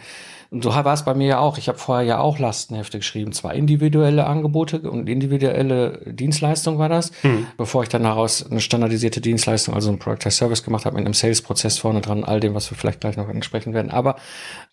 [0.50, 1.58] und so war es bei mir ja auch.
[1.58, 7.12] Ich habe vorher ja auch Lastenhefte geschrieben, zwar individuelle Angebote und individuelle Dienstleistung war das,
[7.22, 7.46] mhm.
[7.56, 11.04] bevor ich dann daraus eine standardisierte Dienstleistung, also ein Product as Service gemacht habe mit
[11.04, 13.92] einem Sales-Prozess vorne dran, all dem, was wir vielleicht gleich noch ansprechen werden.
[13.92, 14.16] Aber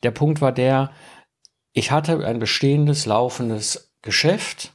[0.01, 0.89] der Punkt war der,
[1.73, 4.73] ich hatte ein bestehendes, laufendes Geschäft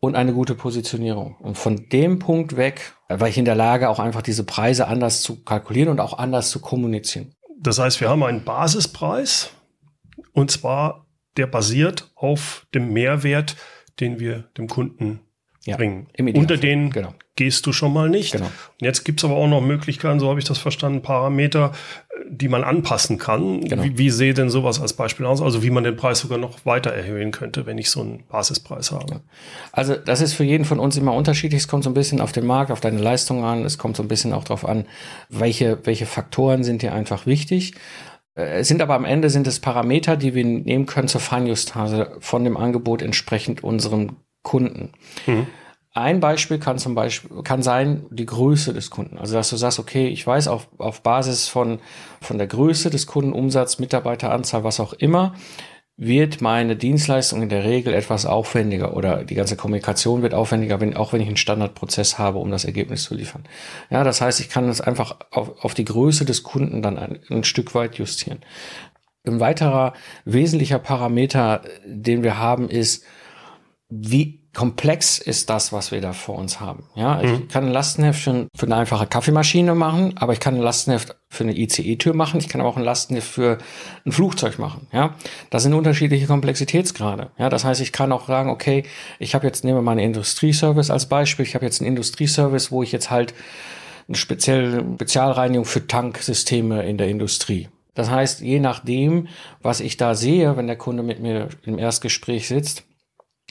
[0.00, 1.36] und eine gute Positionierung.
[1.36, 5.22] Und von dem Punkt weg war ich in der Lage, auch einfach diese Preise anders
[5.22, 7.36] zu kalkulieren und auch anders zu kommunizieren.
[7.60, 9.52] Das heißt, wir haben einen Basispreis,
[10.32, 13.56] und zwar, der basiert auf dem Mehrwert,
[14.00, 15.20] den wir dem Kunden
[15.64, 16.08] ja, bringen.
[16.34, 17.14] Unter denen genau.
[17.36, 18.32] gehst du schon mal nicht.
[18.32, 18.46] Genau.
[18.46, 21.72] Und jetzt gibt's aber auch noch Möglichkeiten, so habe ich das verstanden, Parameter,
[22.28, 23.60] die man anpassen kann.
[23.60, 23.84] Genau.
[23.84, 25.40] Wie, wie sehe denn sowas als Beispiel aus?
[25.40, 28.90] Also wie man den Preis sogar noch weiter erhöhen könnte, wenn ich so einen Basispreis
[28.90, 29.20] habe.
[29.70, 31.62] Also das ist für jeden von uns immer unterschiedlich.
[31.62, 33.64] Es kommt so ein bisschen auf den Markt, auf deine Leistung an.
[33.64, 34.86] Es kommt so ein bisschen auch darauf an,
[35.28, 37.74] welche, welche Faktoren sind dir einfach wichtig.
[38.34, 42.16] Äh, es sind aber am Ende sind es Parameter, die wir nehmen können zur Feinjustase
[42.20, 44.92] von dem Angebot entsprechend unserem Kunden.
[45.26, 45.46] Mhm.
[45.94, 49.18] Ein Beispiel kann zum Beispiel kann sein die Größe des Kunden.
[49.18, 51.80] Also dass du sagst, okay, ich weiß auf, auf Basis von
[52.22, 55.34] von der Größe des Kunden, Umsatz, Mitarbeiteranzahl, was auch immer,
[55.96, 60.96] wird meine Dienstleistung in der Regel etwas aufwendiger oder die ganze Kommunikation wird aufwendiger, wenn,
[60.96, 63.44] auch wenn ich einen Standardprozess habe, um das Ergebnis zu liefern.
[63.90, 67.20] Ja, das heißt, ich kann es einfach auf, auf die Größe des Kunden dann ein,
[67.30, 68.40] ein Stück weit justieren.
[69.24, 69.92] Ein weiterer
[70.24, 73.04] wesentlicher Parameter, den wir haben, ist,
[73.88, 76.84] wie komplex ist das, was wir da vor uns haben.
[76.94, 77.22] Ja, mhm.
[77.22, 81.16] ich kann ein Lastenheft für, für, eine einfache Kaffeemaschine machen, aber ich kann ein Lastenheft
[81.30, 82.38] für eine ICE-Tür machen.
[82.38, 83.58] Ich kann aber auch ein Lastenheft für
[84.04, 84.88] ein Flugzeug machen.
[84.92, 85.14] Ja,
[85.48, 87.30] das sind unterschiedliche Komplexitätsgrade.
[87.38, 88.84] Ja, das heißt, ich kann auch sagen, okay,
[89.18, 91.46] ich habe jetzt nehmen wir mal einen Industrieservice als Beispiel.
[91.46, 93.32] Ich habe jetzt einen Industrieservice, wo ich jetzt halt
[94.06, 97.68] eine spezielle Spezialreinigung für Tanksysteme in der Industrie.
[97.94, 99.28] Das heißt, je nachdem,
[99.62, 102.84] was ich da sehe, wenn der Kunde mit mir im Erstgespräch sitzt,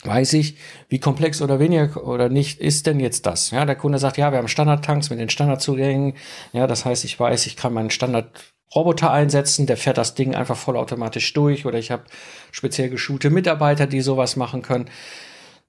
[0.04, 0.58] weiß ich,
[0.90, 3.52] wie komplex oder weniger oder nicht ist denn jetzt das?
[3.52, 6.14] Ja, der Kunde sagt, ja, wir haben Standardtanks mit den Standardzugängen.
[6.54, 10.58] Ja, das heißt, ich weiß, ich kann meinen Standardroboter einsetzen, der fährt das Ding einfach
[10.58, 12.04] vollautomatisch durch oder ich habe
[12.52, 14.90] speziell geschulte Mitarbeiter, die sowas machen können.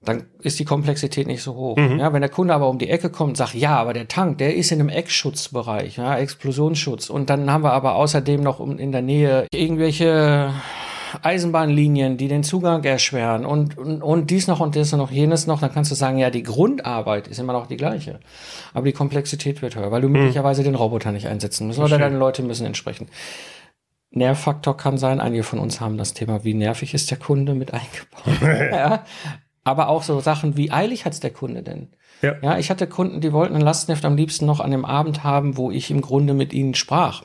[0.01, 1.77] Dann ist die Komplexität nicht so hoch.
[1.77, 1.99] Mhm.
[1.99, 4.37] Ja, wenn der Kunde aber um die Ecke kommt und sagt, ja, aber der Tank,
[4.39, 7.09] der ist in einem Eckschutzbereich, ja, Explosionsschutz.
[7.09, 10.53] Und dann haben wir aber außerdem noch in der Nähe irgendwelche
[11.21, 15.59] Eisenbahnlinien, die den Zugang erschweren und, und, und dies noch und das noch, jenes noch,
[15.59, 18.19] dann kannst du sagen, ja, die Grundarbeit ist immer noch die gleiche.
[18.73, 20.13] Aber die Komplexität wird höher, weil du hm.
[20.13, 23.07] möglicherweise den Roboter nicht einsetzen musst oder deine Leute müssen entsprechen.
[24.11, 27.71] Nervfaktor kann sein, einige von uns haben das Thema, wie nervig ist der Kunde mit
[27.73, 28.71] eingebaut.
[28.71, 29.03] ja.
[29.63, 31.89] Aber auch so Sachen, wie eilig hat's der Kunde denn?
[32.21, 32.35] Ja.
[32.41, 35.57] ja, ich hatte Kunden, die wollten ein Lastenheft am liebsten noch an dem Abend haben,
[35.57, 37.23] wo ich im Grunde mit ihnen sprach.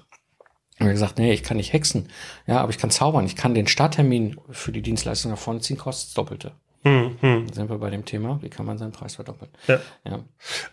[0.79, 2.09] Und er gesagt, nee, ich kann nicht hexen.
[2.47, 3.25] Ja, aber ich kann zaubern.
[3.27, 6.53] Ich kann den Starttermin für die Dienstleistung nach vorne ziehen, kostet das Doppelte.
[6.83, 7.47] Hm, hm.
[7.47, 9.51] Dann sind wir bei dem Thema, wie kann man seinen Preis verdoppeln?
[9.67, 9.81] Ja.
[10.05, 10.21] ja.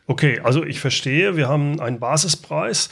[0.08, 2.90] Okay, also ich verstehe, wir haben einen Basispreis.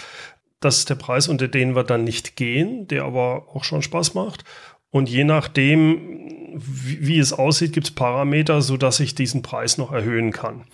[0.59, 4.13] Das ist der Preis, unter den wir dann nicht gehen, der aber auch schon Spaß
[4.13, 4.43] macht.
[4.89, 9.91] Und je nachdem, wie, wie es aussieht, gibt es Parameter, sodass ich diesen Preis noch
[9.91, 10.65] erhöhen kann.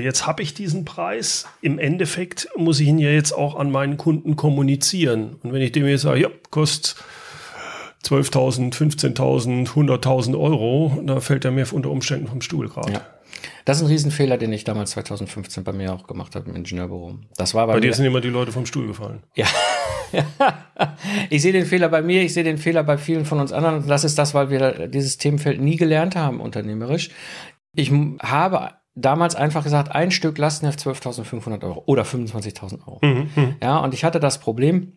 [0.00, 1.46] Jetzt habe ich diesen Preis.
[1.60, 5.36] Im Endeffekt muss ich ihn ja jetzt auch an meinen Kunden kommunizieren.
[5.42, 6.96] Und wenn ich dem jetzt sage, ja, kostet
[8.04, 12.92] 12.000, 15.000, 100.000 Euro, da fällt er mir unter Umständen vom Stuhl gerade.
[12.92, 13.06] Ja.
[13.64, 17.18] Das ist ein Riesenfehler, den ich damals 2015 bei mir auch gemacht habe im Ingenieurbüro.
[17.36, 19.22] Das war bei, bei dir sind immer die Leute vom Stuhl gefallen.
[19.34, 19.46] Ja.
[21.30, 23.86] ich sehe den Fehler bei mir, ich sehe den Fehler bei vielen von uns anderen.
[23.88, 27.10] Das ist das, weil wir dieses Themenfeld nie gelernt haben, unternehmerisch.
[27.74, 32.98] Ich habe damals einfach gesagt, ein Stück Lastenheft 12.500 Euro oder 25.000 Euro.
[33.02, 34.94] Mhm, mhm, ja, und ich hatte das Problem,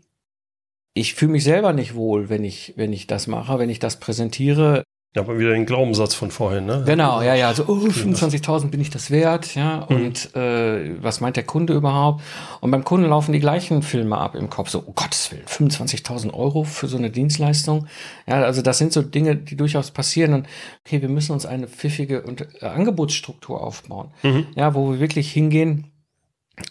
[0.93, 3.99] ich fühle mich selber nicht wohl, wenn ich, wenn ich das mache, wenn ich das
[3.99, 4.83] präsentiere.
[5.15, 6.83] Ja, aber wieder den Glaubenssatz von vorhin, ne?
[6.85, 9.95] Genau, ja, ja, so, oh, 25.000 bin ich das wert, ja, mhm.
[9.95, 12.21] und äh, was meint der Kunde überhaupt?
[12.61, 16.31] Und beim Kunden laufen die gleichen Filme ab im Kopf, so, oh Gottes Willen, 25.000
[16.31, 17.87] Euro für so eine Dienstleistung.
[18.27, 20.47] Ja, also das sind so Dinge, die durchaus passieren und
[20.85, 24.45] okay, wir müssen uns eine pfiffige und, äh, Angebotsstruktur aufbauen, mhm.
[24.55, 25.91] ja, wo wir wirklich hingehen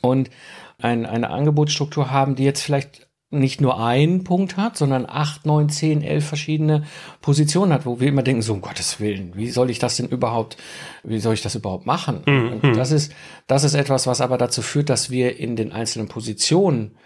[0.01, 0.31] und
[0.81, 5.69] ein, eine Angebotsstruktur haben, die jetzt vielleicht nicht nur einen Punkt hat, sondern acht, neun,
[5.69, 6.85] zehn, elf verschiedene
[7.21, 10.09] Positionen hat, wo wir immer denken, so um Gottes Willen, wie soll ich das denn
[10.09, 10.57] überhaupt,
[11.05, 12.23] wie soll ich das überhaupt machen?
[12.25, 12.61] Mhm.
[12.63, 13.13] Und das ist,
[13.47, 16.97] das ist etwas, was aber dazu führt, dass wir in den einzelnen Positionen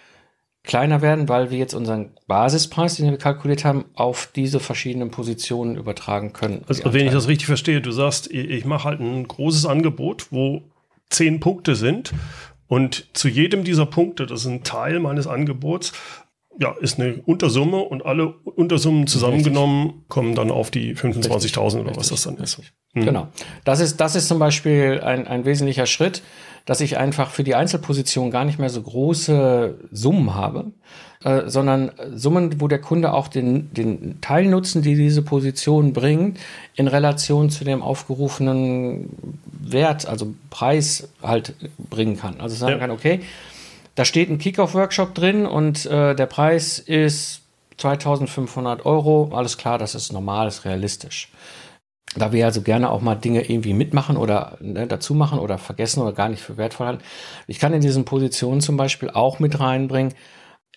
[0.62, 5.76] kleiner werden, weil wir jetzt unseren Basispreis, den wir kalkuliert haben, auf diese verschiedenen Positionen
[5.76, 6.62] übertragen können.
[6.68, 10.62] Also, wenn ich das richtig verstehe, du sagst, ich mache halt ein großes Angebot, wo
[11.10, 12.12] zehn Punkte sind
[12.72, 15.92] und zu jedem dieser Punkte, das ist ein Teil meines Angebots,
[16.58, 20.08] ja, ist eine Untersumme und alle Untersummen zusammengenommen Richtig.
[20.08, 22.60] kommen dann auf die 25.000 oder was das dann ist.
[22.94, 23.04] Mhm.
[23.04, 23.28] Genau.
[23.64, 26.22] Das ist, das ist zum Beispiel ein, ein wesentlicher Schritt,
[26.64, 30.72] dass ich einfach für die Einzelposition gar nicht mehr so große Summen habe,
[31.24, 36.38] äh, sondern Summen, wo der Kunde auch den, den Teilnutzen, die diese Position bringt,
[36.74, 39.08] in Relation zu dem aufgerufenen
[39.60, 41.54] Wert, also Preis halt
[41.90, 42.40] bringen kann.
[42.40, 42.78] Also sagen ja.
[42.78, 43.20] kann, okay,
[43.94, 47.42] da steht ein Kickoff-Workshop drin und äh, der Preis ist
[47.78, 49.30] 2500 Euro.
[49.34, 51.30] Alles klar, das ist normal, ist realistisch.
[52.14, 56.02] da wir also gerne auch mal Dinge irgendwie mitmachen oder ne, dazu machen oder vergessen
[56.02, 57.04] oder gar nicht für wertvoll halten.
[57.46, 60.14] Ich kann in diesen Positionen zum Beispiel auch mit reinbringen,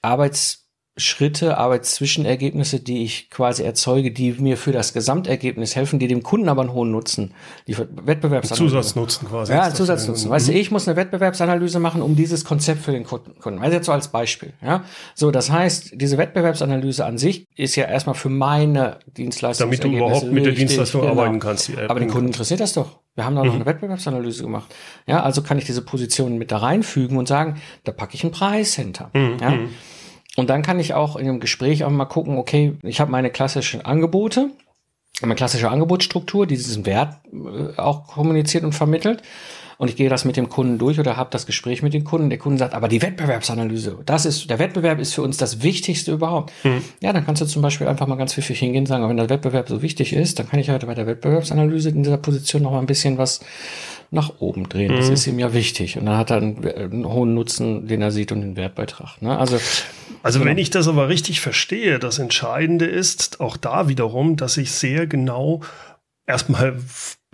[0.02, 0.65] Arbeits
[0.98, 6.48] Schritte, Arbeitszwischenergebnisse, die ich quasi erzeuge, die mir für das Gesamtergebnis helfen, die dem Kunden
[6.48, 7.34] aber einen hohen Nutzen,
[7.68, 8.70] die Wettbewerbsanalyse.
[8.70, 9.52] Zusatznutzen quasi.
[9.52, 10.30] Ja, Zusatznutzen.
[10.30, 10.58] Weißt du, mhm.
[10.58, 13.60] ich muss eine Wettbewerbsanalyse machen, um dieses Konzept für den Kunden.
[13.60, 14.54] Also jetzt so als Beispiel.
[14.62, 19.68] Ja, so das heißt, diese Wettbewerbsanalyse an sich ist ja erstmal für meine Dienstleistung.
[19.68, 21.14] Damit du überhaupt mit der Dienstleistung genau.
[21.14, 21.72] arbeiten kannst.
[21.78, 23.00] aber den Kunden interessiert das doch.
[23.16, 23.62] Wir haben da noch mhm.
[23.62, 24.74] eine Wettbewerbsanalyse gemacht.
[25.08, 28.32] Ja, also kann ich diese Positionen mit da reinfügen und sagen, da packe ich einen
[28.32, 29.10] Preis hinter.
[29.14, 29.38] Mhm.
[29.42, 29.58] Ja.
[30.36, 33.30] Und dann kann ich auch in einem Gespräch auch mal gucken, okay, ich habe meine
[33.30, 34.50] klassischen Angebote,
[35.22, 39.22] meine klassische Angebotsstruktur, die diesen Wert äh, auch kommuniziert und vermittelt.
[39.78, 42.30] Und ich gehe das mit dem Kunden durch oder habe das Gespräch mit dem Kunden.
[42.30, 46.14] Der Kunde sagt, aber die Wettbewerbsanalyse, das ist, der Wettbewerb ist für uns das Wichtigste
[46.14, 46.54] überhaupt.
[46.64, 46.82] Mhm.
[47.02, 49.30] Ja, dann kannst du zum Beispiel einfach mal ganz pfiffig hingehen und sagen, wenn der
[49.30, 52.72] Wettbewerb so wichtig ist, dann kann ich halt bei der Wettbewerbsanalyse in dieser Position noch
[52.72, 53.42] mal ein bisschen was
[54.12, 54.94] nach oben drehen.
[54.94, 54.98] Mhm.
[54.98, 55.98] Das ist ihm ja wichtig.
[55.98, 59.22] Und dann hat er einen, einen, hohen Nutzen, den er sieht und den Wertbeitrag.
[59.22, 59.38] Ne?
[59.38, 59.60] Also,
[60.24, 60.52] also genau.
[60.52, 65.08] wenn ich das aber richtig verstehe, das Entscheidende ist auch da wiederum, dass ich sehr
[65.08, 65.62] genau
[66.28, 66.78] erstmal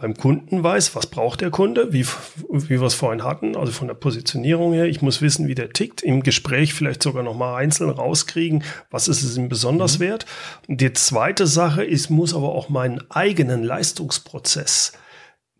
[0.02, 3.88] beim Kunden weiß, was braucht der Kunde, wie, wie wir es vorhin hatten, also von
[3.88, 4.86] der Positionierung her.
[4.86, 9.22] Ich muss wissen, wie der tickt, im Gespräch vielleicht sogar nochmal einzeln rauskriegen, was ist
[9.22, 10.04] es ihm besonders mhm.
[10.04, 10.26] wert.
[10.68, 14.94] Und die zweite Sache ist, muss aber auch meinen eigenen Leistungsprozess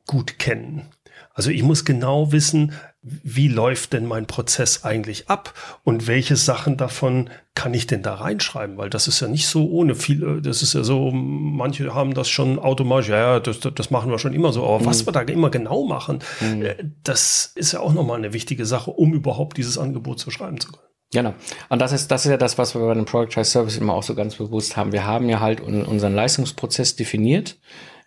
[0.08, 0.88] gut kennen.
[1.34, 6.78] Also ich muss genau wissen, wie läuft denn mein Prozess eigentlich ab und welche Sachen
[6.78, 8.78] davon kann ich denn da reinschreiben?
[8.78, 12.30] Weil das ist ja nicht so ohne viel, das ist ja so, manche haben das
[12.30, 14.86] schon automatisch, ja, das, das machen wir schon immer so, aber mhm.
[14.86, 16.62] was wir da immer genau machen, mhm.
[16.62, 20.60] Äh, das ist ja auch nochmal eine wichtige Sache, um überhaupt dieses Angebot zu schreiben
[20.60, 20.88] zu können.
[21.13, 21.34] Genau.
[21.70, 24.04] Und das ist, das ist ja das, was wir bei einem Productized Service immer auch
[24.04, 24.94] so ganz bewusst haben.
[24.94, 27.58] Wir haben ja halt unseren Leistungsprozess definiert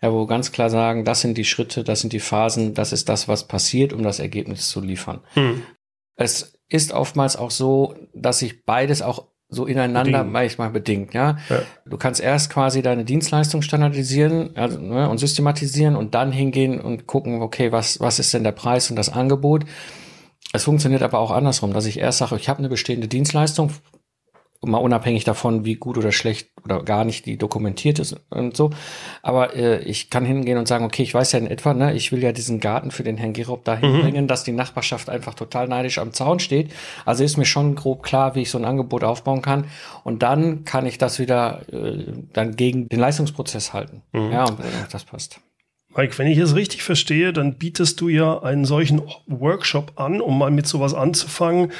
[0.05, 3.09] ja, wo ganz klar sagen, das sind die Schritte, das sind die Phasen, das ist
[3.09, 5.21] das, was passiert, um das Ergebnis zu liefern.
[5.33, 5.63] Hm.
[6.15, 10.31] Es ist oftmals auch so, dass sich beides auch so ineinander bedingt.
[10.31, 11.37] manchmal bedingt, ja?
[11.49, 11.61] ja?
[11.85, 17.07] Du kannst erst quasi deine Dienstleistung standardisieren also, ne, und systematisieren und dann hingehen und
[17.07, 19.65] gucken, okay, was, was ist denn der Preis und das Angebot?
[20.53, 23.71] Es funktioniert aber auch andersrum, dass ich erst sage, ich habe eine bestehende Dienstleistung,
[24.65, 28.71] mal unabhängig davon, wie gut oder schlecht oder gar nicht die dokumentiert ist und so.
[29.21, 32.11] Aber äh, ich kann hingehen und sagen, okay, ich weiß ja in etwa, ne, ich
[32.11, 34.01] will ja diesen Garten für den Herrn Gerob dahin mhm.
[34.01, 36.71] bringen, dass die Nachbarschaft einfach total neidisch am Zaun steht.
[37.05, 39.65] Also ist mir schon grob klar, wie ich so ein Angebot aufbauen kann.
[40.03, 44.01] Und dann kann ich das wieder äh, dann gegen den Leistungsprozess halten.
[44.11, 44.31] Mhm.
[44.31, 45.39] Ja, und äh, das passt.
[45.95, 50.37] Mike, wenn ich es richtig verstehe, dann bietest du ja einen solchen Workshop an, um
[50.37, 51.71] mal mit sowas anzufangen,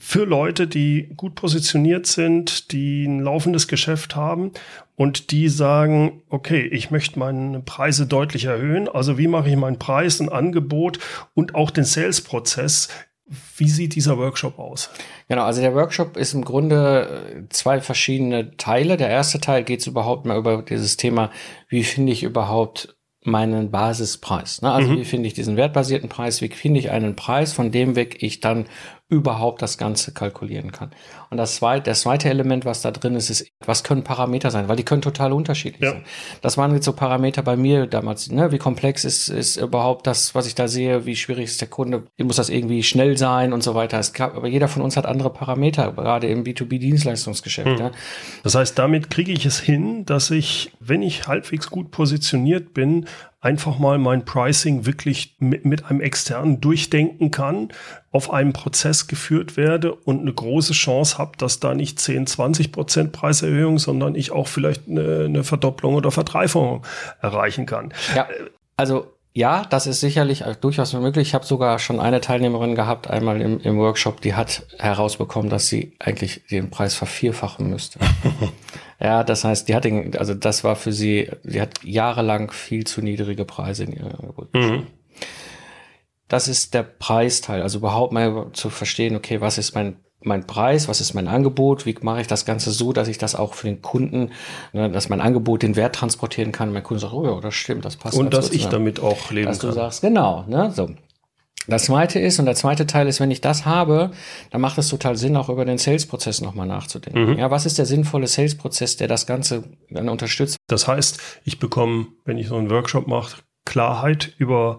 [0.00, 4.52] für Leute, die gut positioniert sind, die ein laufendes Geschäft haben
[4.94, 8.88] und die sagen, okay, ich möchte meine Preise deutlich erhöhen.
[8.88, 11.00] Also wie mache ich meinen Preis, ein Angebot
[11.34, 12.88] und auch den Sales-Prozess
[13.56, 14.90] wie sieht dieser Workshop aus?
[15.28, 18.96] Genau, also der Workshop ist im Grunde äh, zwei verschiedene Teile.
[18.96, 21.30] Der erste Teil geht überhaupt mal über dieses Thema,
[21.68, 24.62] wie finde ich überhaupt meinen Basispreis.
[24.62, 24.70] Ne?
[24.70, 24.98] Also mhm.
[24.98, 28.40] wie finde ich diesen wertbasierten Preis, wie finde ich einen Preis, von dem weg ich
[28.40, 28.66] dann
[29.10, 30.90] überhaupt das Ganze kalkulieren kann.
[31.30, 34.68] Und das zweite, das zweite Element, was da drin ist, ist, was können Parameter sein?
[34.68, 35.92] Weil die können total unterschiedlich ja.
[35.92, 36.04] sein.
[36.42, 38.52] Das waren jetzt so Parameter bei mir damals, ne?
[38.52, 41.06] Wie komplex ist, ist überhaupt das, was ich da sehe?
[41.06, 42.04] Wie schwierig ist der Kunde?
[42.18, 43.98] Muss das irgendwie schnell sein und so weiter?
[43.98, 47.66] Es gab, aber jeder von uns hat andere Parameter, gerade im B2B-Dienstleistungsgeschäft.
[47.66, 47.78] Hm.
[47.78, 47.90] Ja?
[48.42, 53.06] Das heißt, damit kriege ich es hin, dass ich, wenn ich halbwegs gut positioniert bin,
[53.40, 57.68] einfach mal mein Pricing wirklich mit, mit einem externen durchdenken kann,
[58.10, 62.72] auf einem Prozess geführt werde und eine große Chance habe, dass da nicht 10, 20
[62.72, 66.84] Prozent Preiserhöhung, sondern ich auch vielleicht eine, eine Verdopplung oder Verdreifachung
[67.20, 67.92] erreichen kann.
[68.14, 68.28] Ja,
[68.76, 71.28] also ja, das ist sicherlich durchaus möglich.
[71.28, 75.68] Ich habe sogar schon eine Teilnehmerin gehabt, einmal im, im, Workshop, die hat herausbekommen, dass
[75.68, 78.00] sie eigentlich den Preis vervierfachen müsste.
[79.00, 82.84] ja, das heißt, die hat den, also das war für sie, sie hat jahrelang viel
[82.84, 84.52] zu niedrige Preise in ihr Angebot.
[84.54, 84.88] Mhm.
[86.26, 90.88] Das ist der Preisteil, also überhaupt mal zu verstehen, okay, was ist mein mein Preis,
[90.88, 93.66] was ist mein Angebot, wie mache ich das Ganze so, dass ich das auch für
[93.66, 94.30] den Kunden,
[94.72, 96.72] ne, dass mein Angebot den Wert transportieren kann.
[96.72, 98.16] Mein Kunde sagt, oh ja, das stimmt, das passt.
[98.16, 99.68] Und dass ich damit auch leben dass kann.
[99.68, 100.90] Dass du sagst, genau, ne, so.
[101.68, 104.10] Das zweite ist, und der zweite Teil ist, wenn ich das habe,
[104.50, 107.32] dann macht es total Sinn, auch über den Sales-Prozess nochmal nachzudenken.
[107.32, 107.38] Mhm.
[107.38, 110.56] Ja, was ist der sinnvolle Sales-Prozess, der das Ganze dann unterstützt?
[110.66, 114.78] Das heißt, ich bekomme, wenn ich so einen Workshop mache, Klarheit über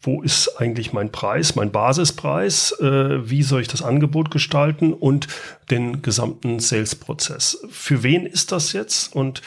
[0.00, 5.26] wo ist eigentlich mein Preis, mein Basispreis, äh, wie soll ich das Angebot gestalten und
[5.70, 7.64] den gesamten Sales-Prozess.
[7.70, 9.42] Für wen ist das jetzt und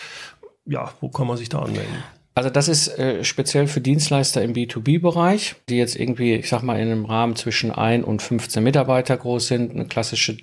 [0.66, 2.04] ja, wo kann man sich da anmelden?
[2.36, 6.80] Also das ist äh, speziell für Dienstleister im B2B-Bereich, die jetzt irgendwie, ich sag mal,
[6.80, 10.38] in einem Rahmen zwischen 1 und 15 Mitarbeiter groß sind, eine klassische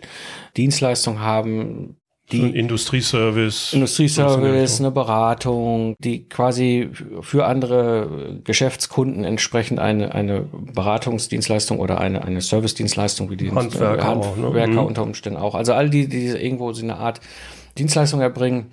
[0.56, 1.96] Dienstleistung haben,
[2.32, 3.72] die ein Industrieservice.
[3.72, 12.40] Industrieservice, eine Beratung, die quasi für andere Geschäftskunden entsprechend eine, eine Beratungsdienstleistung oder eine, eine
[12.40, 14.82] Servicedienstleistung wie die Handwerker, Handwerker auch, ne?
[14.82, 15.54] unter Umständen auch.
[15.54, 17.20] Also all die, die irgendwo so eine Art
[17.78, 18.72] Dienstleistung erbringen,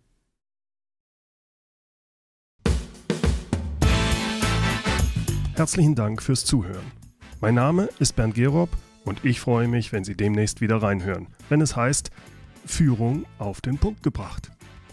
[5.54, 6.92] Herzlichen Dank fürs Zuhören.
[7.40, 8.68] Mein Name ist Bernd Gerob
[9.06, 12.10] und ich freue mich, wenn Sie demnächst wieder reinhören, wenn es heißt
[12.66, 14.50] Führung auf den Punkt gebracht.